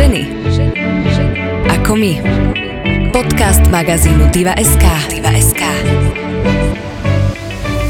[0.00, 0.24] Ženy.
[1.76, 2.16] Ako my.
[3.12, 4.80] Podcast magazínu Diva.sk.
[5.12, 5.60] Diva.sk.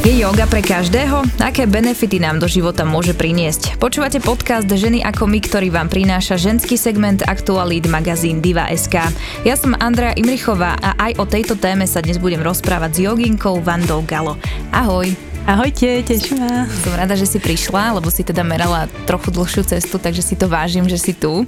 [0.02, 1.22] Je yoga pre každého?
[1.38, 3.78] Aké benefity nám do života môže priniesť?
[3.78, 9.06] Počúvate podcast Ženy ako my, ktorý vám prináša ženský segment aktualít magazín Diva.sk.
[9.46, 13.62] Ja som Andrea Imrichová a aj o tejto téme sa dnes budem rozprávať s joginkou
[13.62, 14.34] Vandou Galo.
[14.74, 15.29] Ahoj.
[15.50, 16.70] Ahojte, teším ma.
[16.70, 20.46] Som rada, že si prišla, lebo si teda merala trochu dlhšiu cestu, takže si to
[20.46, 21.42] vážim, že si tu.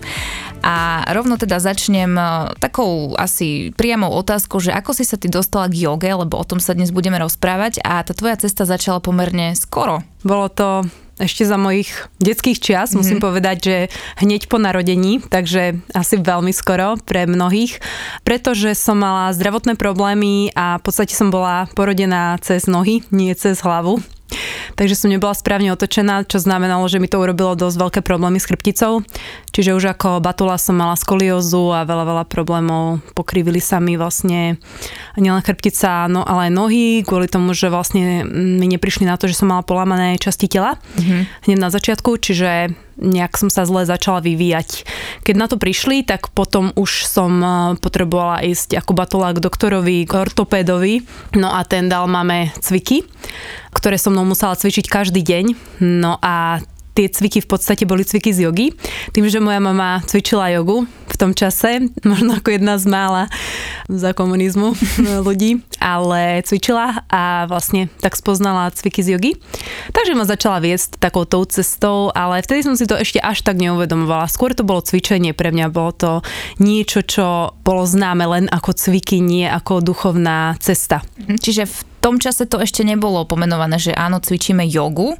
[0.58, 5.70] A rovno teda začnem e, takou asi priamou otázkou, že ako si sa ty dostala
[5.70, 9.54] k joge, lebo o tom sa dnes budeme rozprávať a tá tvoja cesta začala pomerne
[9.54, 10.02] skoro.
[10.26, 10.82] Bolo to
[11.20, 12.98] ešte za mojich detských čias, mm-hmm.
[12.98, 13.76] musím povedať, že
[14.20, 17.80] hneď po narodení, takže asi veľmi skoro pre mnohých,
[18.24, 23.60] pretože som mala zdravotné problémy a v podstate som bola porodená cez nohy, nie cez
[23.60, 24.00] hlavu
[24.74, 28.48] takže som nebola správne otočená, čo znamenalo, že mi to urobilo dosť veľké problémy s
[28.48, 29.04] chrbticou.
[29.52, 33.04] Čiže už ako batula som mala skoliózu a veľa, veľa problémov.
[33.12, 34.56] Pokrivili sa mi vlastne
[35.16, 39.36] nielen chrbtica, no ale aj nohy, kvôli tomu, že vlastne mi neprišli na to, že
[39.36, 41.48] som mala polamané časti tela mm-hmm.
[41.48, 44.84] hneď na začiatku, čiže nejak som sa zle začala vyvíjať.
[45.22, 47.46] Keď na to prišli, tak potom už som e,
[47.78, 51.04] potrebovala ísť ako batolá k doktorovi, k ortopédovi,
[51.36, 53.04] no a ten dal máme cviky,
[53.72, 55.44] ktoré som mnou musela cvičiť každý deň.
[55.80, 56.60] No a
[56.92, 58.66] tie cviky v podstate boli cviky z jogy.
[59.16, 63.22] Tým, že moja mama cvičila jogu v tom čase, možno ako jedna z mála
[63.88, 64.76] za komunizmu
[65.26, 69.30] ľudí, ale cvičila a vlastne tak spoznala cviky z jogy.
[69.92, 73.56] Takže ma začala viesť takou tou cestou, ale vtedy som si to ešte až tak
[73.60, 74.28] neuvedomovala.
[74.28, 76.10] Skôr to bolo cvičenie pre mňa, bolo to
[76.60, 81.00] niečo, čo bolo známe len ako cviky, nie ako duchovná cesta.
[81.24, 81.36] Mhm.
[81.40, 85.14] Čiže v tom čase to ešte nebolo pomenované, že áno, cvičíme jogu,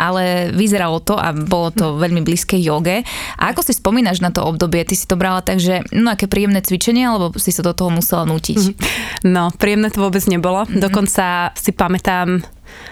[0.00, 3.04] ale vyzeralo to a bolo to veľmi blízke joge.
[3.36, 4.80] A ako si spomínaš na to obdobie?
[4.88, 7.92] Ty si to brala tak, že no aké príjemné cvičenie, alebo si sa do toho
[7.92, 8.80] musela nútiť?
[9.28, 10.64] No, príjemné to vôbec nebolo.
[10.64, 10.80] Mm-hmm.
[10.80, 12.40] Dokonca si pamätám,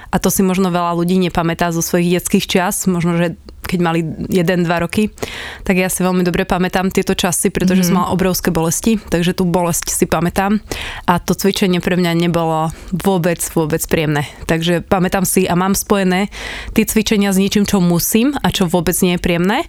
[0.09, 3.37] a to si možno veľa ľudí nepamätá zo svojich detských čias, možno, že
[3.69, 4.01] keď mali
[4.33, 5.13] 1-2 roky,
[5.61, 7.87] tak ja si veľmi dobre pamätám tieto časy, pretože mm.
[7.87, 10.65] som mala obrovské bolesti, takže tú bolesť si pamätám
[11.05, 14.25] a to cvičenie pre mňa nebolo vôbec, vôbec príjemné.
[14.49, 16.33] Takže pamätám si a mám spojené
[16.73, 19.69] tie cvičenia s niečím, čo musím a čo vôbec nie je príjemné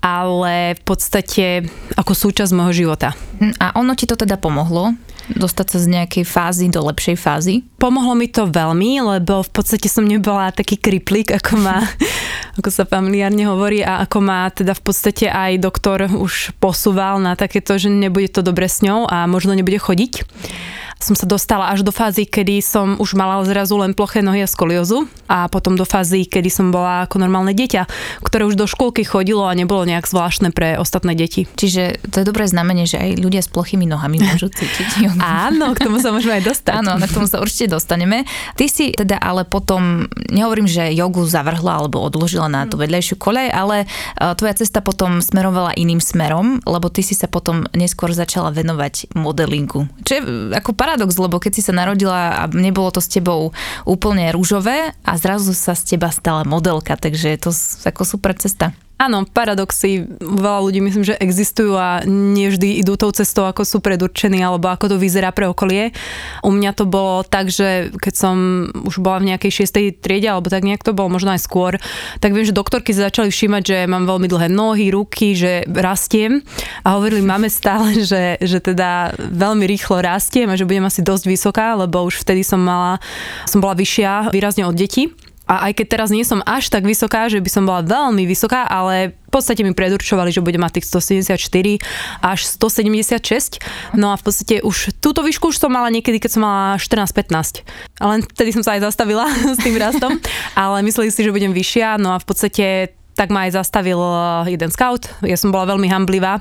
[0.00, 3.12] ale v podstate ako súčasť môjho života.
[3.36, 4.96] Hm, a ono ti to teda pomohlo?
[5.36, 7.54] Dostať sa z nejakej fázy do lepšej fázy?
[7.78, 11.84] Pomohlo mi to veľmi, lebo v podstate som nebola taký kriplík, ako má,
[12.58, 17.38] ako sa familiárne hovorí a ako má teda v podstate aj doktor už posúval na
[17.38, 20.26] takéto, že nebude to dobre s ňou a možno nebude chodiť
[21.00, 24.48] som sa dostala až do fázy, kedy som už mala zrazu len ploché nohy a
[24.48, 27.88] skoliozu a potom do fázy, kedy som bola ako normálne dieťa,
[28.20, 31.48] ktoré už do škôlky chodilo a nebolo nejak zvláštne pre ostatné deti.
[31.56, 35.08] Čiže to je dobré znamenie, že aj ľudia s plochými nohami môžu cítiť.
[35.48, 36.72] Áno, k tomu sa môžeme aj dostať.
[36.84, 38.28] Áno, k tomu sa určite dostaneme.
[38.60, 43.48] Ty si teda ale potom, nehovorím, že jogu zavrhla alebo odložila na tú vedľajšiu kolej,
[43.48, 48.52] ale e, tvoja cesta potom smerovala iným smerom, lebo ty si sa potom neskôr začala
[48.52, 49.88] venovať modelingu.
[50.04, 50.22] Čo je
[50.58, 53.54] ako paradox, lebo keď si sa narodila a nebolo to s tebou
[53.86, 57.50] úplne rúžové a zrazu sa z teba stala modelka, takže je to
[57.86, 58.74] ako super cesta.
[59.00, 60.04] Áno, paradoxy.
[60.20, 64.68] Veľa ľudí myslím, že existujú a nie vždy idú tou cestou, ako sú predurčení alebo
[64.68, 65.96] ako to vyzerá pre okolie.
[66.44, 68.36] U mňa to bolo tak, že keď som
[68.84, 71.80] už bola v nejakej šiestej triede alebo tak nejak to bolo možno aj skôr,
[72.20, 76.44] tak viem, že doktorky sa začali všímať, že mám veľmi dlhé nohy, ruky, že rastiem.
[76.84, 81.24] A hovorili máme stále, že, že teda veľmi rýchlo rastiem a že budem asi dosť
[81.24, 83.00] vysoká, lebo už vtedy som mala,
[83.48, 85.08] som bola vyššia výrazne od detí
[85.50, 88.70] a aj keď teraz nie som až tak vysoká, že by som bola veľmi vysoká,
[88.70, 91.82] ale v podstate mi predurčovali, že budem mať tých 174
[92.22, 93.58] až 176.
[93.98, 97.66] No a v podstate už túto výšku už som mala niekedy, keď som mala 14-15.
[97.98, 100.22] A len vtedy som sa aj zastavila s tým rastom,
[100.54, 101.98] ale mysleli si, že budem vyššia.
[101.98, 105.10] No a v podstate tak ma aj zastavil eh, jeden scout.
[105.22, 106.40] Ja som bola veľmi hamblivá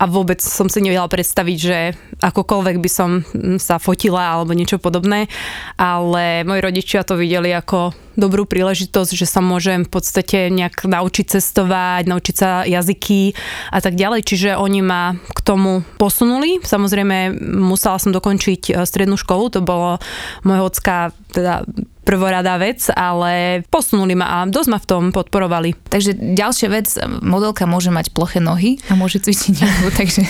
[0.00, 1.78] a vôbec som si nevedela predstaviť, že
[2.20, 5.28] akokoľvek by som hm, sa fotila alebo niečo podobné,
[5.76, 11.36] ale moji rodičia to videli ako dobrú príležitosť, že sa môžem v podstate nejak naučiť
[11.36, 13.36] cestovať, naučiť sa jazyky
[13.68, 14.24] a tak ďalej.
[14.24, 16.64] Čiže oni ma k tomu posunuli.
[16.64, 20.00] Samozrejme, musela som dokončiť eh, strednú školu, to bolo
[20.42, 21.68] môjho ocka teda
[22.06, 25.74] prvoradá vec, ale posunuli ma a dosť ma v tom podporovali.
[25.90, 26.86] Takže ďalšia vec,
[27.26, 30.22] modelka môže mať ploché nohy a môže cvičiť nohu, takže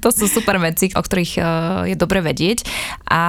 [0.00, 1.40] to sú super veci, o ktorých e,
[1.92, 2.64] je dobre vedieť.
[3.04, 3.22] A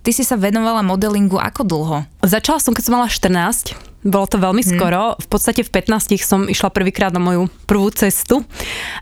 [0.00, 1.96] ty si sa venovala modelingu ako dlho?
[2.24, 5.16] Začala som, keď som mala 14 bolo to veľmi skoro.
[5.16, 8.44] V podstate v 15 som išla prvýkrát na moju prvú cestu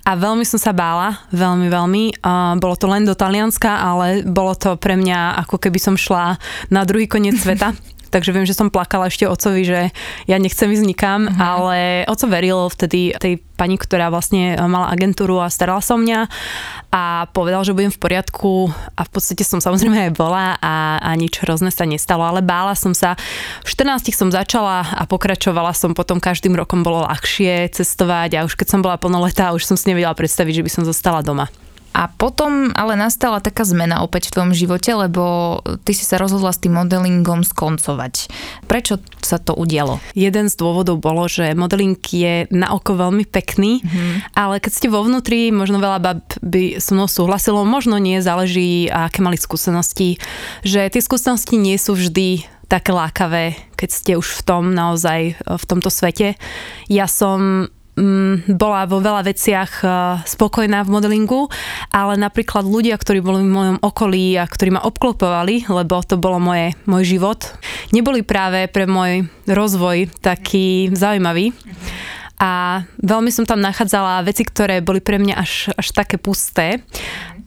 [0.06, 2.02] a veľmi som sa bála, veľmi, veľmi.
[2.62, 6.38] Bolo to len do Talianska, ale bolo to pre mňa ako keby som šla
[6.70, 7.74] na druhý koniec sveta.
[8.12, 9.80] takže viem, že som plakala ešte ocovi, že
[10.28, 11.40] ja nechcem ísť nikam, uh-huh.
[11.40, 16.28] ale oco veril vtedy tej pani, ktorá vlastne mala agentúru a starala sa o mňa
[16.92, 18.68] a povedal, že budem v poriadku
[18.98, 22.76] a v podstate som samozrejme aj bola a, a nič hrozné sa nestalo, ale bála
[22.76, 23.16] som sa.
[23.64, 28.58] V 14 som začala a pokračovala som potom každým rokom bolo ľahšie cestovať a už
[28.58, 31.48] keď som bola plnoletá, už som si nevedela predstaviť, že by som zostala doma.
[31.92, 36.52] A potom ale nastala taká zmena opäť v tvojom živote, lebo ty si sa rozhodla
[36.52, 38.32] s tým modelingom skoncovať.
[38.64, 40.00] Prečo sa to udialo?
[40.16, 44.32] Jeden z dôvodov bolo, že modeling je na oko veľmi pekný, mm-hmm.
[44.32, 48.88] ale keď ste vo vnútri, možno veľa bab by so mnou súhlasilo, možno nie, záleží,
[48.88, 50.16] aké mali skúsenosti,
[50.64, 55.64] že tie skúsenosti nie sú vždy také lákavé, keď ste už v tom naozaj, v
[55.68, 56.40] tomto svete.
[56.88, 57.68] Ja som
[58.48, 59.92] bola vo veľa veciach uh,
[60.24, 61.52] spokojná v modelingu,
[61.92, 66.40] ale napríklad ľudia, ktorí boli v mojom okolí a ktorí ma obklopovali, lebo to bolo
[66.40, 67.44] moje, môj život,
[67.92, 71.52] neboli práve pre môj rozvoj taký zaujímavý.
[72.42, 76.82] A veľmi som tam nachádzala veci, ktoré boli pre mňa až, až také pusté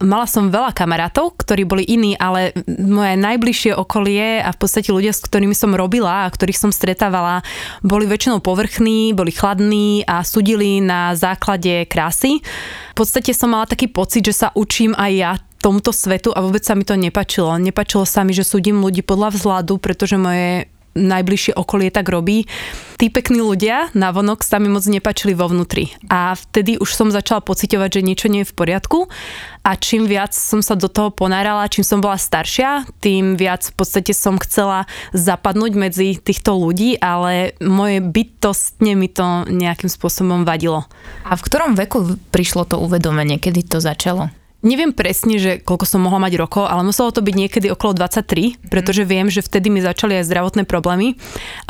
[0.02, 5.16] mala som veľa kamarátov, ktorí boli iní, ale moje najbližšie okolie a v podstate ľudia,
[5.16, 7.40] s ktorými som robila a ktorých som stretávala,
[7.80, 12.44] boli väčšinou povrchní, boli chladní a súdili na základe krásy.
[12.92, 16.62] V podstate som mala taký pocit, že sa učím aj ja tomuto svetu a vôbec
[16.62, 17.56] sa mi to nepačilo.
[17.56, 22.48] Nepačilo sa mi, že súdim ľudí podľa vzhľadu, pretože moje najbližšie okolie tak robí.
[22.96, 25.92] Tí pekní ľudia na vonok sa mi moc nepačili vo vnútri.
[26.08, 29.12] A vtedy už som začala pociťovať, že niečo nie je v poriadku.
[29.60, 33.74] A čím viac som sa do toho ponárala, čím som bola staršia, tým viac v
[33.76, 40.88] podstate som chcela zapadnúť medzi týchto ľudí, ale moje bytostne mi to nejakým spôsobom vadilo.
[41.28, 44.32] A v ktorom veku prišlo to uvedomenie, kedy to začalo?
[44.66, 48.66] Neviem presne, že koľko som mohla mať rokov, ale muselo to byť niekedy okolo 23,
[48.66, 51.14] pretože viem, že vtedy mi začali aj zdravotné problémy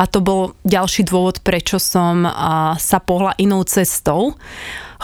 [0.00, 2.24] a to bol ďalší dôvod, prečo som
[2.80, 4.40] sa pohla inou cestou.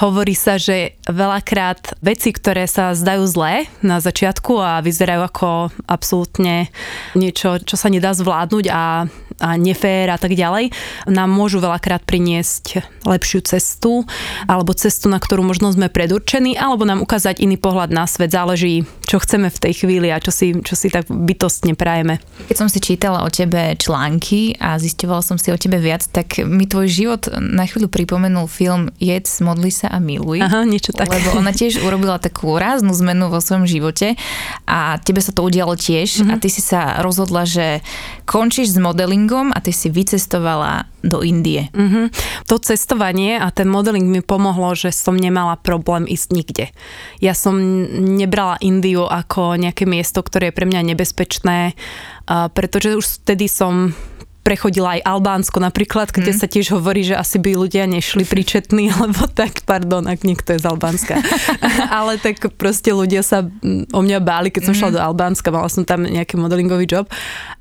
[0.00, 5.48] Hovorí sa, že veľakrát veci, ktoré sa zdajú zlé na začiatku a vyzerajú ako
[5.84, 6.72] absolútne
[7.12, 9.06] niečo, čo sa nedá zvládnuť a
[9.42, 10.70] a nefér a tak ďalej,
[11.10, 14.06] nám môžu veľakrát priniesť lepšiu cestu
[14.46, 18.30] alebo cestu, na ktorú možno sme predurčení, alebo nám ukázať iný pohľad na svet.
[18.32, 22.22] Záleží, čo chceme v tej chvíli a čo si, čo si tak bytostne prajeme.
[22.46, 26.38] Keď som si čítala o tebe články a zistovala som si o tebe viac, tak
[26.46, 30.42] mi tvoj život na chvíľu pripomenul film Jedz, modli sa a miluj.
[30.44, 31.10] Aha, niečo tak.
[31.10, 34.14] Lebo ona tiež urobila takú ráznú zmenu vo svojom živote
[34.68, 36.30] a tebe sa to udialo tiež mm-hmm.
[36.30, 37.80] a ty si sa rozhodla, že
[38.28, 41.66] končíš s modelingom a ty si vycestovala do Indie.
[41.74, 42.04] Mm-hmm.
[42.46, 46.66] To cestovanie a ten modeling mi pomohlo, že som nemala problém ísť nikde.
[47.18, 47.58] Ja som
[48.18, 51.74] nebrala Indiu ako nejaké miesto, ktoré je pre mňa nebezpečné,
[52.54, 53.98] pretože už vtedy som
[54.42, 56.38] prechodila aj Albánsko napríklad, kde mm.
[56.38, 60.62] sa tiež hovorí, že asi by ľudia nešli príčetní, alebo tak, pardon, ak niekto je
[60.62, 61.22] z Albánska.
[62.02, 63.46] Ale tak proste ľudia sa
[63.94, 64.80] o mňa báli, keď som mm.
[64.82, 67.06] šla do Albánska, mala som tam nejaký modelingový job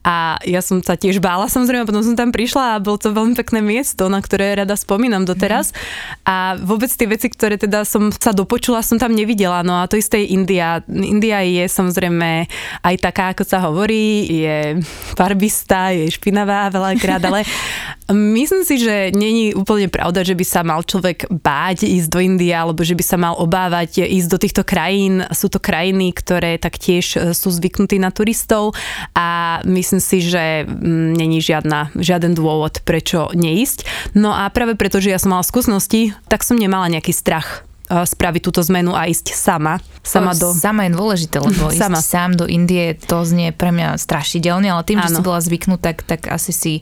[0.01, 3.37] a ja som sa tiež bála samozrejme, potom som tam prišla a bolo to veľmi
[3.37, 5.69] pekné miesto, na ktoré rada spomínam doteraz.
[5.69, 5.77] Mm.
[6.25, 9.61] A vôbec tie veci, ktoré teda som sa dopočula, som tam nevidela.
[9.61, 10.81] No a to isté je India.
[10.89, 12.49] India je samozrejme
[12.81, 14.57] aj taká, ako sa hovorí, je
[15.13, 17.45] farbistá, je špinavá veľakrát, ale
[18.11, 22.53] myslím si, že není úplne pravda, že by sa mal človek báť ísť do Indie,
[22.53, 25.25] alebo že by sa mal obávať ísť do týchto krajín.
[25.31, 28.75] Sú to krajiny, ktoré taktiež sú zvyknutí na turistov
[29.15, 33.87] a myslím si, že mm, není žiadna, žiaden dôvod, prečo neísť.
[34.13, 37.70] No a práve preto, že ja som mala skúsenosti, tak som nemala nejaký strach e,
[37.91, 39.83] spraviť túto zmenu a ísť sama.
[40.01, 40.49] Sama, do...
[40.49, 41.99] sama je dôležité, lebo sama.
[41.99, 45.05] ísť sám do Indie, to znie pre mňa strašidelne, ale tým, ano.
[45.05, 46.73] že si bola zvyknutá, tak, tak asi si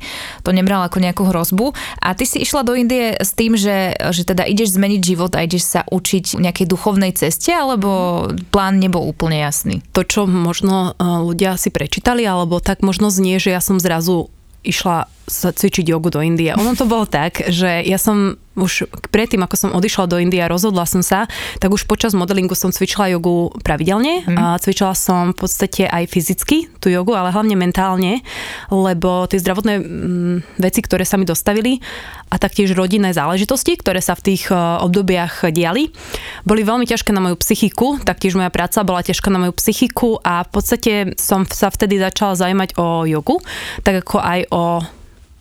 [0.45, 1.73] to nebrala ako nejakú hrozbu.
[1.99, 5.43] A ty si išla do Indie s tým, že, že teda ideš zmeniť život a
[5.43, 8.23] ideš sa učiť nejakej duchovnej ceste, alebo
[8.53, 9.81] plán nebol úplne jasný?
[9.97, 14.29] To, čo možno e, ľudia si prečítali, alebo tak možno znie, že ja som zrazu
[14.61, 16.51] išla sa cvičiť jogu do Indie.
[16.57, 20.51] Ono to bolo tak, že ja som už predtým, ako som odišla do Indie a
[20.51, 21.31] rozhodla som sa,
[21.63, 24.27] tak už počas modelingu som cvičila jogu pravidelne.
[24.27, 24.35] Mm.
[24.35, 28.19] A cvičila som v podstate aj fyzicky tú jogu, ale hlavne mentálne,
[28.67, 31.79] lebo tie zdravotné mm, veci, ktoré sa mi dostavili
[32.29, 35.89] a taktiež rodinné záležitosti, ktoré sa v tých uh, obdobiach diali,
[36.45, 40.45] boli veľmi ťažké na moju psychiku, taktiež moja práca bola ťažká na moju psychiku a
[40.45, 43.41] v podstate som sa vtedy začala zaujímať o jogu,
[43.81, 44.63] tak ako aj o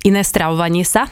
[0.06, 1.10] iné stravovanie sa.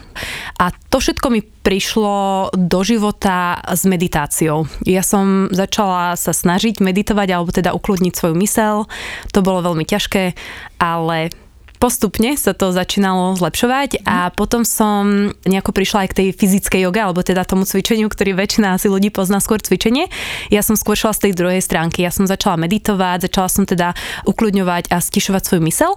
[0.56, 4.70] A to všetko mi prišlo do života s meditáciou.
[4.86, 8.86] Ja som začala sa snažiť meditovať alebo teda ukludniť svoju mysel.
[9.34, 10.38] To bolo veľmi ťažké,
[10.78, 11.34] ale
[11.78, 17.00] postupne sa to začínalo zlepšovať a potom som nejako prišla aj k tej fyzickej joge,
[17.00, 20.08] alebo teda tomu cvičeniu, ktorý väčšina asi ľudí pozná skôr cvičenie.
[20.48, 22.02] Ja som skôr šla z tej druhej stránky.
[22.04, 23.92] Ja som začala meditovať, začala som teda
[24.24, 25.92] ukludňovať a stišovať svoju mysel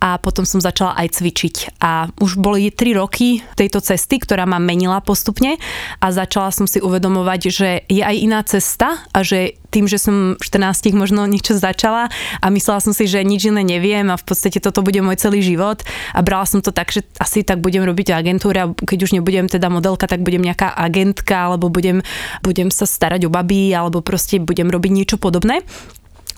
[0.00, 1.80] a potom som začala aj cvičiť.
[1.82, 5.56] A už boli 3 roky tejto cesty, ktorá ma menila postupne
[5.98, 10.36] a začala som si uvedomovať, že je aj iná cesta a že tým, že som
[10.36, 12.12] 14 možno niečo začala
[12.44, 15.40] a myslela som si, že nič iné neviem a v podstate toto bude môj celý
[15.40, 15.80] život
[16.12, 19.72] a brala som to tak, že asi tak budem robiť agentúra, keď už nebudem teda
[19.72, 22.04] modelka, tak budem nejaká agentka alebo budem,
[22.44, 25.64] budem sa starať o baby alebo proste budem robiť niečo podobné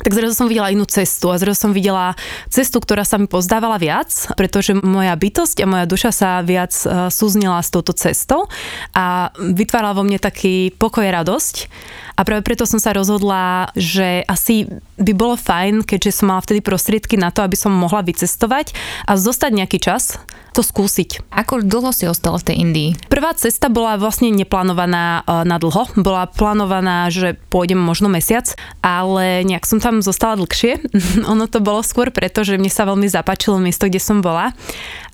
[0.02, 2.18] tak zrazu som videla inú cestu a zrazu som videla
[2.50, 7.06] cestu, ktorá sa mi pozdávala viac, pretože moja bytosť a moja duša sa viac e,
[7.14, 8.50] súznila s touto cestou
[8.90, 11.70] a vytvárala vo mne taký pokoj a radosť.
[12.14, 16.62] A práve preto som sa rozhodla, že asi by bolo fajn, keďže som mala vtedy
[16.62, 18.74] prostriedky na to, aby som mohla vycestovať
[19.10, 20.22] a zostať nejaký čas
[20.54, 21.34] to skúsiť.
[21.34, 22.90] Ako dlho si ostala v tej Indii?
[23.10, 25.90] Prvá cesta bola vlastne neplánovaná e, na dlho.
[25.98, 30.78] Bola plánovaná, že pôjdem možno mesiac, ale nejak som tam zostala dlhšie.
[31.32, 34.54] ono to bolo skôr preto, že mne sa veľmi zapáčilo miesto, kde som bola.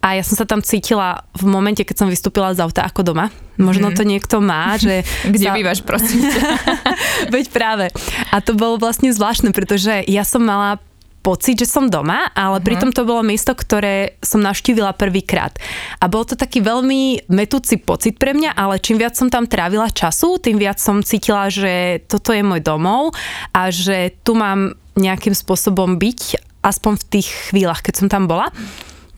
[0.05, 3.33] A ja som sa tam cítila v momente, keď som vystúpila z auta ako doma.
[3.59, 3.95] Možno mm.
[3.97, 5.03] to niekto má, že...
[5.35, 5.55] Kde sa...
[5.57, 6.27] bývaš, prosím?
[7.35, 7.87] Veď práve.
[8.31, 10.79] A to bolo vlastne zvláštne, pretože ja som mala
[11.21, 12.67] pocit, že som doma, ale uh-huh.
[12.67, 15.53] pritom to bolo miesto, ktoré som navštívila prvýkrát.
[16.01, 19.93] A bol to taký veľmi metúci pocit pre mňa, ale čím viac som tam trávila
[19.93, 23.13] času, tým viac som cítila, že toto je môj domov
[23.53, 26.21] a že tu mám nejakým spôsobom byť,
[26.65, 28.49] aspoň v tých chvíľach, keď som tam bola.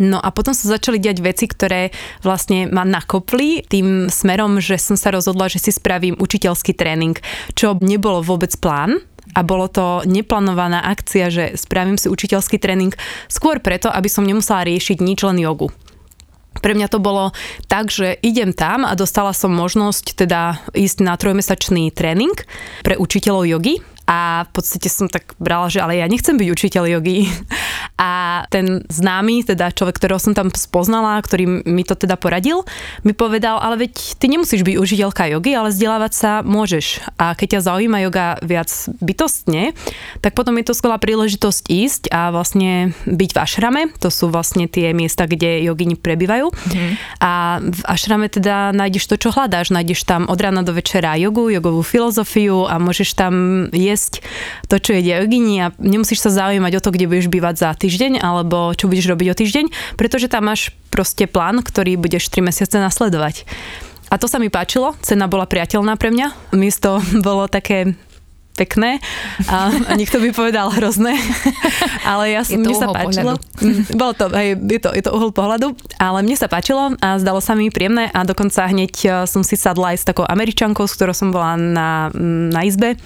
[0.00, 1.92] No a potom sa začali diať veci, ktoré
[2.24, 7.16] vlastne ma nakopli tým smerom, že som sa rozhodla, že si spravím učiteľský tréning,
[7.52, 12.92] čo nebolo vôbec plán, a bolo to neplánovaná akcia, že spravím si učiteľský tréning
[13.30, 15.70] skôr preto, aby som nemusela riešiť nič len jogu.
[16.60, 17.32] Pre mňa to bolo
[17.64, 22.34] tak, že idem tam a dostala som možnosť teda ísť na trojmesačný tréning
[22.84, 26.84] pre učiteľov jogy a v podstate som tak brala, že ale ja nechcem byť učiteľ
[26.98, 27.32] jogy.
[28.00, 32.64] A ten známy, teda človek, ktorého som tam spoznala, ktorý mi to teda poradil,
[33.06, 37.04] mi povedal, ale veď ty nemusíš byť učiteľka jogy, ale vzdelávať sa môžeš.
[37.20, 39.76] A keď ťa zaujíma yoga viac bytostne,
[40.24, 43.82] tak potom je to skvelá príležitosť ísť a vlastne byť v ašrame.
[44.02, 46.50] To sú vlastne tie miesta, kde jogini prebývajú.
[46.50, 46.92] Mm.
[47.22, 49.70] A v ašrame teda nájdeš to, čo hľadáš.
[49.70, 53.34] Nájdeš tam od rána do večera jogu, jogovú filozofiu a môžeš tam
[53.70, 54.24] jesť
[54.66, 58.22] to, čo jedia jogini a nemusíš sa zaujímať o to, kde budeš bývať za týždeň
[58.22, 59.66] alebo čo budeš robiť o týždeň,
[59.98, 63.42] pretože tam máš proste plán, ktorý budeš 3 mesiace nasledovať.
[64.12, 67.98] A to sa mi páčilo, cena bola priateľná pre mňa, miesto bolo také
[68.52, 69.00] pekné
[69.48, 71.16] a, a niekto by povedal hrozné,
[72.10, 73.40] ale ja som, mne sa páčilo.
[73.64, 77.16] Mm, bolo to, hej, je to, je to uhol pohľadu, ale mne sa páčilo a
[77.16, 80.84] zdalo sa mi príjemné a dokonca hneď e, som si sadla aj s takou američankou,
[80.84, 82.12] s ktorou som bola na,
[82.52, 83.00] na izbe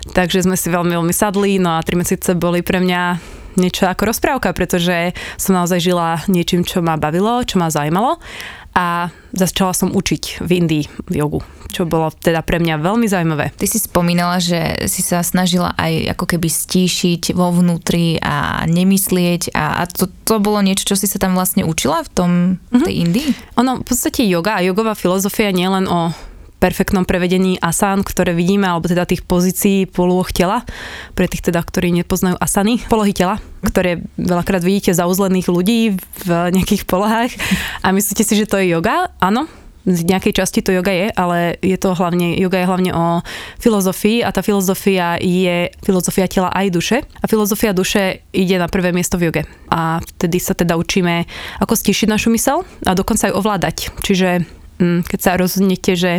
[0.00, 3.20] Takže sme si veľmi, veľmi sadli, no a tri mesiace boli pre mňa
[3.58, 8.20] niečo ako rozprávka, pretože som naozaj žila niečím, čo ma bavilo, čo ma zaujímalo
[8.70, 11.42] a začala som učiť v Indii jogu,
[11.74, 13.50] čo bolo teda pre mňa veľmi zaujímavé.
[13.58, 19.50] Ty si spomínala, že si sa snažila aj ako keby stíšiť vo vnútri a nemyslieť
[19.58, 22.30] a, a to, to bolo niečo, čo si sa tam vlastne učila v tom,
[22.70, 23.28] v tej Indii?
[23.58, 26.14] Ono, v podstate yoga a jogová filozofia nie len o
[26.60, 30.62] perfektnom prevedení asán, ktoré vidíme, alebo teda tých pozícií polôch tela,
[31.16, 36.84] pre tých teda, ktorí nepoznajú asany, polohy tela, ktoré veľakrát vidíte zauzlených ľudí v nejakých
[36.84, 37.32] polohách
[37.80, 39.08] a myslíte si, že to je yoga?
[39.24, 39.48] Áno,
[39.88, 43.04] z nejakej časti to yoga je, ale je to hlavne, yoga je hlavne o
[43.56, 46.98] filozofii a tá filozofia je filozofia tela aj duše.
[47.20, 49.42] A filozofia duše ide na prvé miesto v joge.
[49.72, 51.24] A vtedy sa teda učíme,
[51.64, 53.76] ako stišiť našu mysel a dokonca aj ovládať.
[54.04, 56.12] Čiže keď sa rozhodnete, že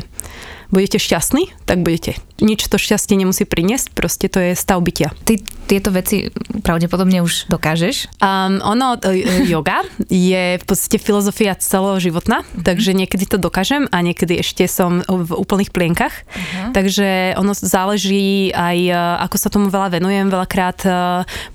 [0.72, 2.18] budete šťastní, tak budete.
[2.42, 5.14] Nič to šťastie nemusí priniesť, proste to je stav bytia.
[5.28, 5.38] Ty
[5.72, 6.28] tieto veci
[6.68, 8.12] pravdepodobne už dokážeš?
[8.20, 12.66] Um, ono, e, yoga je v podstate filozofia celoživotná, uh-huh.
[12.68, 16.12] takže niekedy to dokážem a niekedy ešte som v úplných plienkach.
[16.12, 16.76] Uh-huh.
[16.76, 20.28] Takže ono záleží aj, e, ako sa tomu veľa venujem.
[20.28, 20.92] Veľakrát e,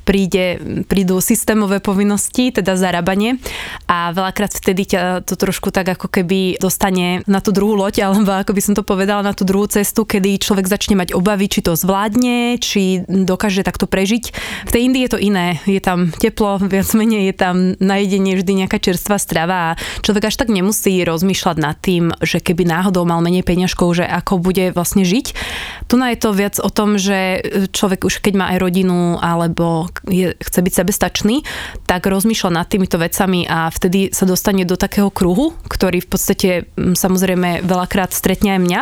[0.08, 3.37] príde, prídu systémové povinnosti, teda zarábanie
[3.85, 8.32] a veľakrát vtedy ťa to trošku tak ako keby dostane na tú druhú loď, alebo
[8.32, 11.62] ako by som to povedala, na tú druhú cestu, kedy človek začne mať obavy, či
[11.62, 14.25] to zvládne, či dokáže takto prežiť.
[14.66, 15.62] V tej Indii je to iné.
[15.64, 20.28] Je tam teplo, viac menej je tam na jedenie vždy nejaká čerstvá strava a človek
[20.28, 24.75] až tak nemusí rozmýšľať nad tým, že keby náhodou mal menej peňažkov, že ako bude
[24.75, 25.26] vlastne žiť.
[25.86, 30.34] Tu je to viac o tom, že človek už keď má aj rodinu alebo je,
[30.38, 31.36] chce byť sebestačný,
[31.86, 36.50] tak rozmýšľa nad týmito vecami a vtedy sa dostane do takého kruhu, ktorý v podstate
[36.76, 38.80] samozrejme veľakrát stretne aj mňa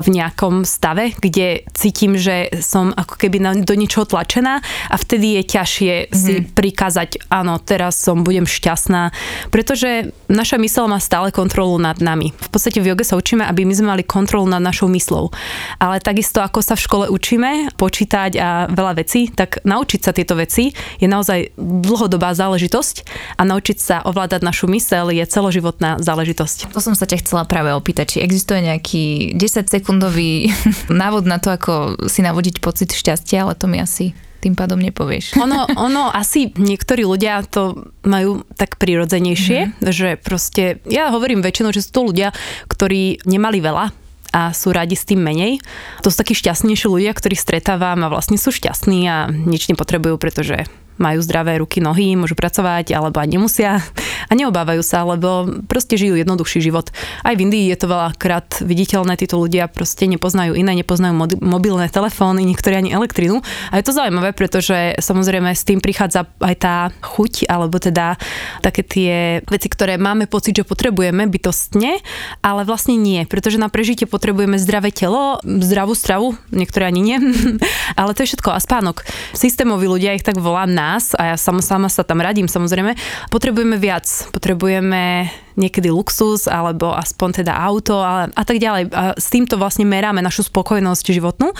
[0.00, 5.42] v nejakom stave, kde cítim, že som ako keby do niečoho tlačená a vtedy je
[5.44, 6.16] ťažšie mm-hmm.
[6.16, 6.44] si mhm.
[6.56, 9.12] prikázať, áno, teraz som budem šťastná,
[9.52, 12.32] pretože naša mysel má stále kontrolu nad nami.
[12.32, 15.28] V podstate v joge sa učíme, aby my sme mali kontrolu nad našou myslou.
[15.76, 20.32] Ale takisto ako sa v škole učíme počítať a veľa vecí, tak naučiť sa tieto
[20.38, 22.96] veci je naozaj dlhodobá záležitosť
[23.36, 26.72] a naučiť sa ovládať našu mysel je celoživotná záležitosť.
[26.72, 30.52] To som sa ťa chcela práve opýtať, či existuje nejaký 10 sekundový
[30.92, 35.36] návod na to, ako si navodiť pocit šťastia, ale to mi asi tým pádom nepovieš.
[35.44, 39.92] Ono, ono asi niektorí ľudia to majú tak prirodzenejšie, mm-hmm.
[39.92, 42.32] že proste, ja hovorím väčšinou, že sú to ľudia,
[42.68, 43.92] ktorí nemali veľa,
[44.30, 45.58] a sú radi s tým menej.
[46.06, 50.70] To sú takí šťastnejší ľudia, ktorých stretávam a vlastne sú šťastní a nič nepotrebujú, pretože
[51.00, 53.80] majú zdravé ruky, nohy, môžu pracovať alebo aj nemusia
[54.28, 56.92] a neobávajú sa, lebo proste žijú jednoduchší život.
[57.24, 62.44] Aj v Indii je to veľakrát viditeľné, títo ľudia proste nepoznajú iné, nepoznajú mobilné telefóny,
[62.44, 63.40] niektorí ani elektrinu.
[63.72, 68.20] A je to zaujímavé, pretože samozrejme s tým prichádza aj tá chuť, alebo teda
[68.60, 72.04] také tie veci, ktoré máme pocit, že potrebujeme bytostne,
[72.44, 77.16] ale vlastne nie, pretože na prežitie potrebujeme zdravé telo, zdravú stravu, niektoré ani nie,
[78.00, 79.02] ale to je všetko a spánok.
[79.32, 82.98] Systémoví ľudia ich tak volám na nás, a ja sama, sama sa tam radím samozrejme,
[83.30, 84.06] potrebujeme viac.
[84.34, 88.90] Potrebujeme niekedy luxus, alebo aspoň teda auto a, a tak ďalej.
[88.90, 91.54] A s týmto vlastne meráme našu spokojnosť životnú.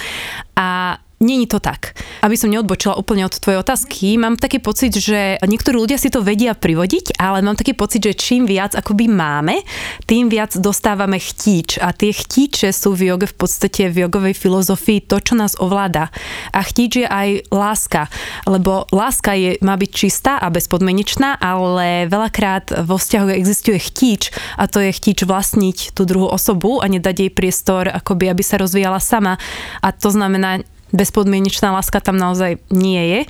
[0.59, 1.93] A Není to tak.
[2.25, 6.25] Aby som neodbočila úplne od tvojej otázky, mám taký pocit, že niektorí ľudia si to
[6.25, 9.61] vedia privodiť, ale mám taký pocit, že čím viac akoby máme,
[10.09, 11.77] tým viac dostávame chtíč.
[11.77, 16.09] A tie chtíče sú v joge v podstate v jogovej filozofii to, čo nás ovláda.
[16.57, 18.09] A chtíč je aj láska,
[18.49, 24.65] lebo láska je, má byť čistá a bezpodmenečná, ale veľakrát vo vzťahu existuje chtíč a
[24.65, 29.05] to je chtíč vlastniť tú druhú osobu a nedať jej priestor, akoby aby sa rozvíjala
[29.05, 29.37] sama.
[29.85, 33.21] A to znamená bezpodmienečná láska tam naozaj nie je.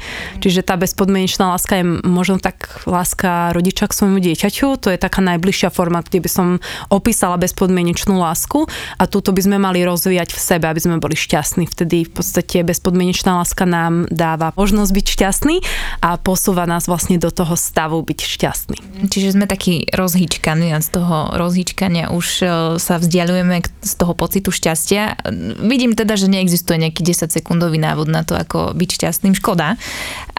[0.41, 4.79] Čiže tá bezpodmienečná láska je možno tak láska rodiča k svojmu dieťaťu.
[4.81, 6.47] To je taká najbližšia forma, kde by som
[6.89, 11.67] opísala bezpodmienečnú lásku a túto by sme mali rozvíjať v sebe, aby sme boli šťastní.
[11.67, 15.57] Vtedy v podstate bezpodmienečná láska nám dáva možnosť byť šťastný
[16.05, 18.79] a posúva nás vlastne do toho stavu byť šťastný.
[19.11, 22.47] Čiže sme takí rozhýčkaní a z toho rozhýčkania už e,
[22.79, 25.27] sa vzdialujeme z toho pocitu šťastia.
[25.65, 29.35] Vidím teda, že neexistuje nejaký 10 sekúnd sekundový návod na to, ako byť šťastným.
[29.35, 29.75] Škoda.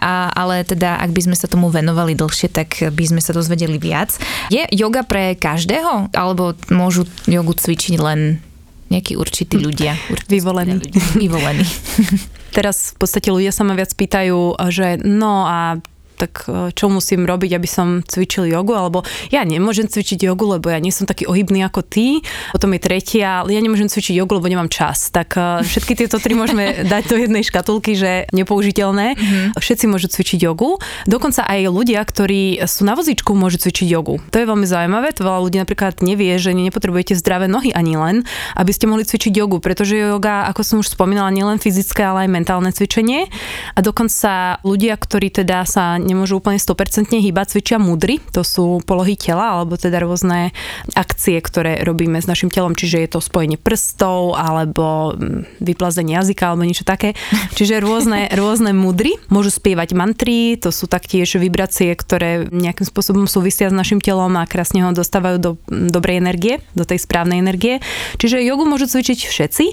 [0.00, 3.76] A, ale teda, ak by sme sa tomu venovali dlhšie, tak by sme sa dozvedeli
[3.76, 4.16] viac.
[4.48, 6.08] Je yoga pre každého?
[6.16, 8.40] Alebo môžu jogu cvičiť len
[8.88, 10.00] nejakí určití ľudia?
[10.32, 10.80] Vyvolení.
[11.20, 11.68] Vyvolení.
[12.56, 15.84] Teraz v podstate ľudia sa ma viac pýtajú, že no a
[16.22, 19.02] tak e, čo musím robiť, aby som cvičil jogu, alebo
[19.34, 22.22] ja nemôžem cvičiť jogu, lebo ja nie som taký ohybný ako ty.
[22.54, 25.10] Potom je tretia, ja nemôžem cvičiť jogu, lebo nemám čas.
[25.10, 29.18] Tak e, všetky tieto tri môžeme dať do jednej škatulky, že nepoužiteľné.
[29.18, 29.58] Mm-hmm.
[29.58, 30.78] Všetci môžu cvičiť jogu.
[31.10, 34.22] Dokonca aj ľudia, ktorí sú na vozíčku, môžu cvičiť jogu.
[34.30, 35.10] To je veľmi zaujímavé.
[35.18, 38.16] To veľa ľudí napríklad nevie, že nepotrebujete zdravé nohy ani len,
[38.54, 42.30] aby ste mohli cvičiť jogu, pretože joga, ako som už spomínala, nielen fyzické, ale aj
[42.30, 43.26] mentálne cvičenie.
[43.74, 49.16] A dokonca ľudia, ktorí teda sa nemôžu úplne 100% hýbať, cvičia mudry, to sú polohy
[49.16, 50.52] tela, alebo teda rôzne
[50.92, 56.52] akcie, ktoré robíme s našim telom, čiže je to spojenie prstov, alebo mm, vyplazenie jazyka,
[56.52, 57.16] alebo niečo také.
[57.58, 59.16] Čiže rôzne, rôzne mudry.
[59.32, 64.48] Môžu spievať mantry, to sú taktiež vibrácie, ktoré nejakým spôsobom súvisia s našim telom a
[64.48, 67.80] krásne ho dostávajú do dobrej energie, do tej správnej energie.
[68.20, 69.64] Čiže jogu môžu cvičiť všetci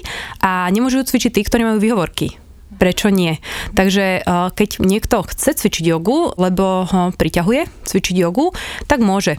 [0.44, 2.49] a nemôžu cvičiť tí, ktorí majú výhovorky
[2.80, 3.36] prečo nie.
[3.76, 8.56] Takže eh, keď niekto chce cvičiť jogu, lebo ho priťahuje cvičiť jogu,
[8.88, 9.36] tak môže.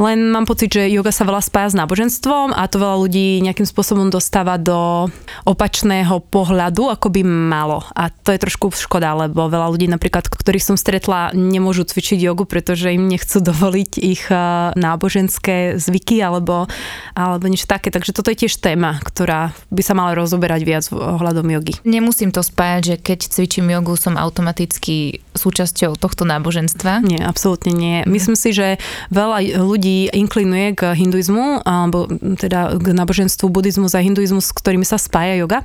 [0.00, 3.68] Len mám pocit, že yoga sa veľa spája s náboženstvom a to veľa ľudí nejakým
[3.68, 5.08] spôsobom dostáva do
[5.44, 7.84] opačného pohľadu, ako by malo.
[7.92, 12.48] A to je trošku škoda, lebo veľa ľudí napríklad, ktorých som stretla, nemôžu cvičiť jogu,
[12.48, 16.64] pretože im nechcú dovoliť ich eh, náboženské zvyky alebo,
[17.12, 17.92] alebo niečo také.
[17.92, 21.76] Takže toto je tiež téma, ktorá by sa mala rozoberať viac ohľadom jogy.
[21.84, 27.04] Nemusím to spájať, že keď cvičím jogu, som automaticky súčasťou tohto náboženstva?
[27.04, 27.96] Nie, absolútne nie.
[28.04, 28.76] Myslím si, že
[29.08, 35.00] veľa ľudí inklinuje k hinduizmu, alebo teda k náboženstvu buddhizmu a hinduizmu, s ktorými sa
[35.00, 35.64] spája yoga.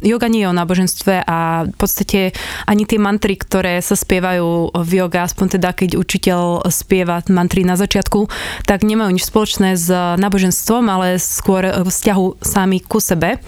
[0.00, 2.32] Yoga nie je o náboženstve a v podstate
[2.66, 7.76] ani tie mantry, ktoré sa spievajú v yoga, aspoň teda keď učiteľ spieva mantry na
[7.76, 8.26] začiatku,
[8.64, 13.38] tak nemajú nič spoločné s náboženstvom, ale skôr vzťahu sami ku sebe.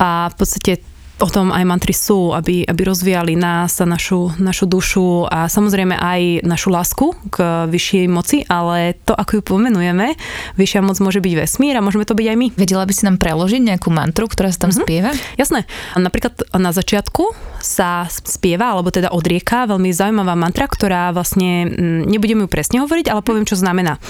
[0.00, 0.80] A v podstate
[1.28, 6.46] tom aj mantry sú, aby, aby rozvíjali nás a našu, našu dušu a samozrejme aj
[6.48, 10.16] našu lásku k vyššej moci, ale to, ako ju pomenujeme,
[10.56, 12.46] vyššia moc môže byť vesmír a môžeme to byť aj my.
[12.56, 14.86] Vedela by si nám preložiť nejakú mantru, ktorá sa tam mm-hmm.
[14.88, 15.10] spieva?
[15.36, 15.68] Jasné.
[15.98, 22.46] Napríklad na začiatku sa spieva, alebo teda odrieka veľmi zaujímavá mantra, ktorá vlastne, mm, nebudem
[22.46, 24.00] ju presne hovoriť, ale poviem, čo znamená.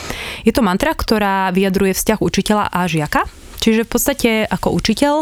[0.47, 3.27] Je to mantra, ktorá vyjadruje vzťah učiteľa a žiaka
[3.61, 5.15] Čiže v podstate ako učiteľ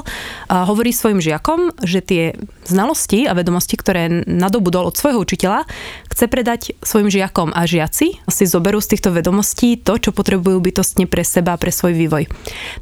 [0.48, 2.24] hovorí svojim žiakom, že tie
[2.64, 5.64] znalosti a vedomosti, ktoré nadobudol od svojho učiteľa,
[6.12, 11.10] chce predať svojim žiakom a žiaci si zoberú z týchto vedomostí to, čo potrebujú bytostne
[11.10, 12.30] pre seba a pre svoj vývoj.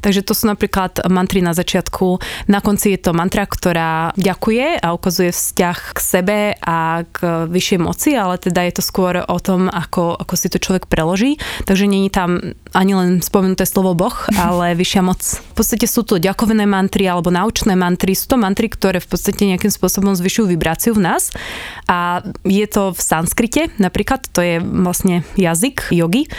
[0.03, 2.19] Takže to sú napríklad mantry na začiatku.
[2.51, 7.79] Na konci je to mantra, ktorá ďakuje a ukazuje vzťah k sebe a k vyššej
[7.79, 11.39] moci, ale teda je to skôr o tom, ako, ako si to človek preloží.
[11.63, 14.13] Takže není tam ani len spomenuté slovo Boh,
[14.45, 15.21] ale vyššia moc.
[15.25, 18.13] V podstate sú to ďakovené mantry alebo naučné mantry.
[18.13, 21.33] Sú to mantry, ktoré v podstate nejakým spôsobom zvyšujú vibráciu v nás.
[21.89, 26.29] A je to v sanskrite napríklad, to je vlastne jazyk jogy,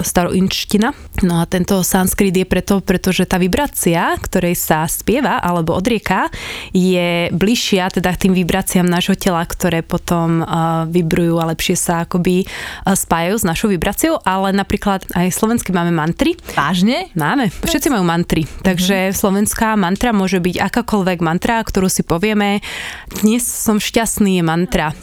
[0.00, 0.96] staroinčtina.
[1.20, 6.32] No a tento sanskrit je preto, pretože tá vibrácia, ktorej sa spieva alebo odrieka,
[6.72, 10.40] je bližšia teda tým vibráciám nášho tela, ktoré potom
[10.88, 12.48] vibrujú a lepšie sa akoby
[12.86, 16.38] spájajú s našou vibráciou, ale napríklad aj slovenský máme mantry.
[16.54, 17.10] Vážne?
[17.18, 17.50] Máme.
[17.50, 18.46] Všetci majú mantry.
[18.46, 19.18] Takže mm-hmm.
[19.18, 22.62] slovenská mantra môže byť akákoľvek mantra, ktorú si povieme.
[23.10, 24.94] Dnes som šťastný je mantra.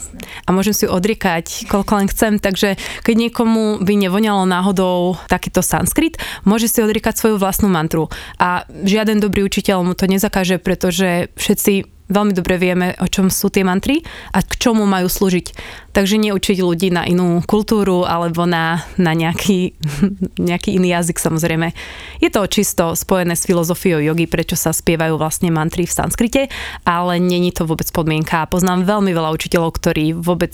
[0.48, 2.40] A môžem si ju odriekať, koľko len chcem.
[2.40, 6.16] Takže keď niekomu by nevoňalo náhodou takýto sanskrit,
[6.48, 8.08] môže si odriekať svoju vlastnú mantru.
[8.40, 13.48] A žiaden dobrý učiteľ mu to nezakáže, pretože všetci veľmi dobre vieme, o čom sú
[13.48, 14.02] tie mantry
[14.34, 15.54] a k čomu majú slúžiť.
[15.90, 19.74] Takže neučiť ľudí na inú kultúru alebo na, na nejaký,
[20.50, 21.72] nejaký iný jazyk samozrejme.
[22.18, 26.42] Je to čisto spojené s filozofiou jogy, prečo sa spievajú vlastne mantry v sanskrite,
[26.84, 28.50] ale není to vôbec podmienka.
[28.50, 30.52] Poznám veľmi veľa učiteľov, ktorí vôbec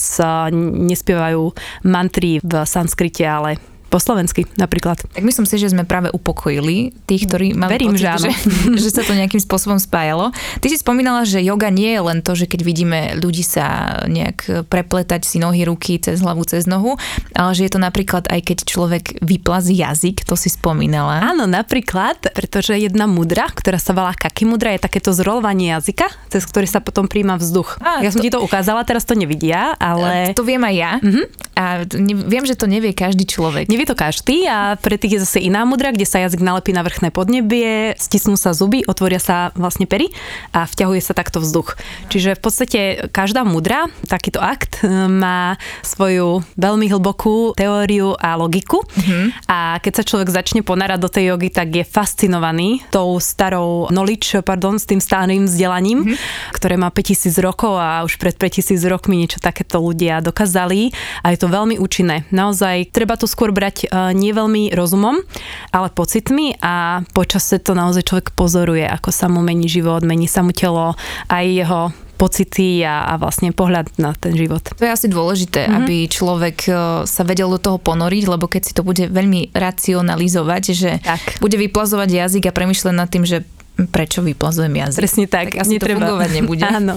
[0.77, 1.53] nespievajú
[1.85, 5.00] mantry v sanskrite, ale po slovensky napríklad.
[5.00, 8.28] Tak myslím si, že sme práve upokojili tých, ktorí mali Verím, pocit, že, áno.
[8.28, 8.30] že,
[8.85, 10.37] že sa to nejakým spôsobom spájalo.
[10.61, 14.68] Ty si spomínala, že yoga nie je len to, že keď vidíme ľudí sa nejak
[14.68, 17.00] prepletať si nohy, ruky cez hlavu, cez nohu,
[17.32, 21.32] ale že je to napríklad aj keď človek vyplazí jazyk, to si spomínala.
[21.32, 26.44] Áno, napríklad, pretože jedna mudra, ktorá sa volá kaki mudra, je takéto zrolovanie jazyka, cez
[26.44, 27.80] ktorý sa potom príjma vzduch.
[27.80, 28.20] A, ja to...
[28.20, 30.37] som ti to ukázala, teraz to nevidia, ale...
[30.37, 30.92] To viem aj ja.
[31.00, 31.24] Uh-huh.
[31.56, 31.64] A
[32.26, 35.62] viem, že to nevie každý človek nevie to každý a pre tých je zase iná
[35.62, 40.11] mudra, kde sa jazyk nalepí na vrchné podnebie, stisnú sa zuby, otvoria sa vlastne pery
[40.51, 41.79] a vťahuje sa takto vzduch.
[42.11, 42.81] Čiže v podstate
[43.14, 45.55] každá mudra, takýto akt, e, má
[45.87, 49.46] svoju veľmi hlbokú teóriu a logiku mm-hmm.
[49.46, 54.42] a keď sa človek začne ponárať do tej jogy, tak je fascinovaný tou starou knowledge,
[54.42, 56.53] pardon, s tým starým vzdelaním, mm-hmm.
[56.57, 60.90] ktoré má 5000 rokov a už pred 5000 rokmi niečo takéto ľudia dokázali
[61.22, 62.27] a je to veľmi účinné.
[62.33, 65.18] Naozaj treba to skôr brať brať e, nie veľmi rozumom,
[65.74, 70.46] ale pocitmi a počase to naozaj človek pozoruje, ako sa mu mení život, mení sa
[70.46, 70.94] mu telo,
[71.26, 71.81] aj jeho
[72.16, 74.64] pocity a, a vlastne pohľad na ten život.
[74.72, 75.76] To je asi dôležité, mm-hmm.
[75.83, 76.70] aby človek e,
[77.05, 81.42] sa vedel do toho ponoriť, lebo keď si to bude veľmi racionalizovať, že tak.
[81.42, 83.44] bude vyplazovať jazyk a premyšľať nad tým, že
[83.84, 85.00] prečo vyplazujem jazyk.
[85.04, 85.52] Presne tak.
[85.52, 86.64] tak asi netreba, to fungovať nebude.
[86.80, 86.94] Áno,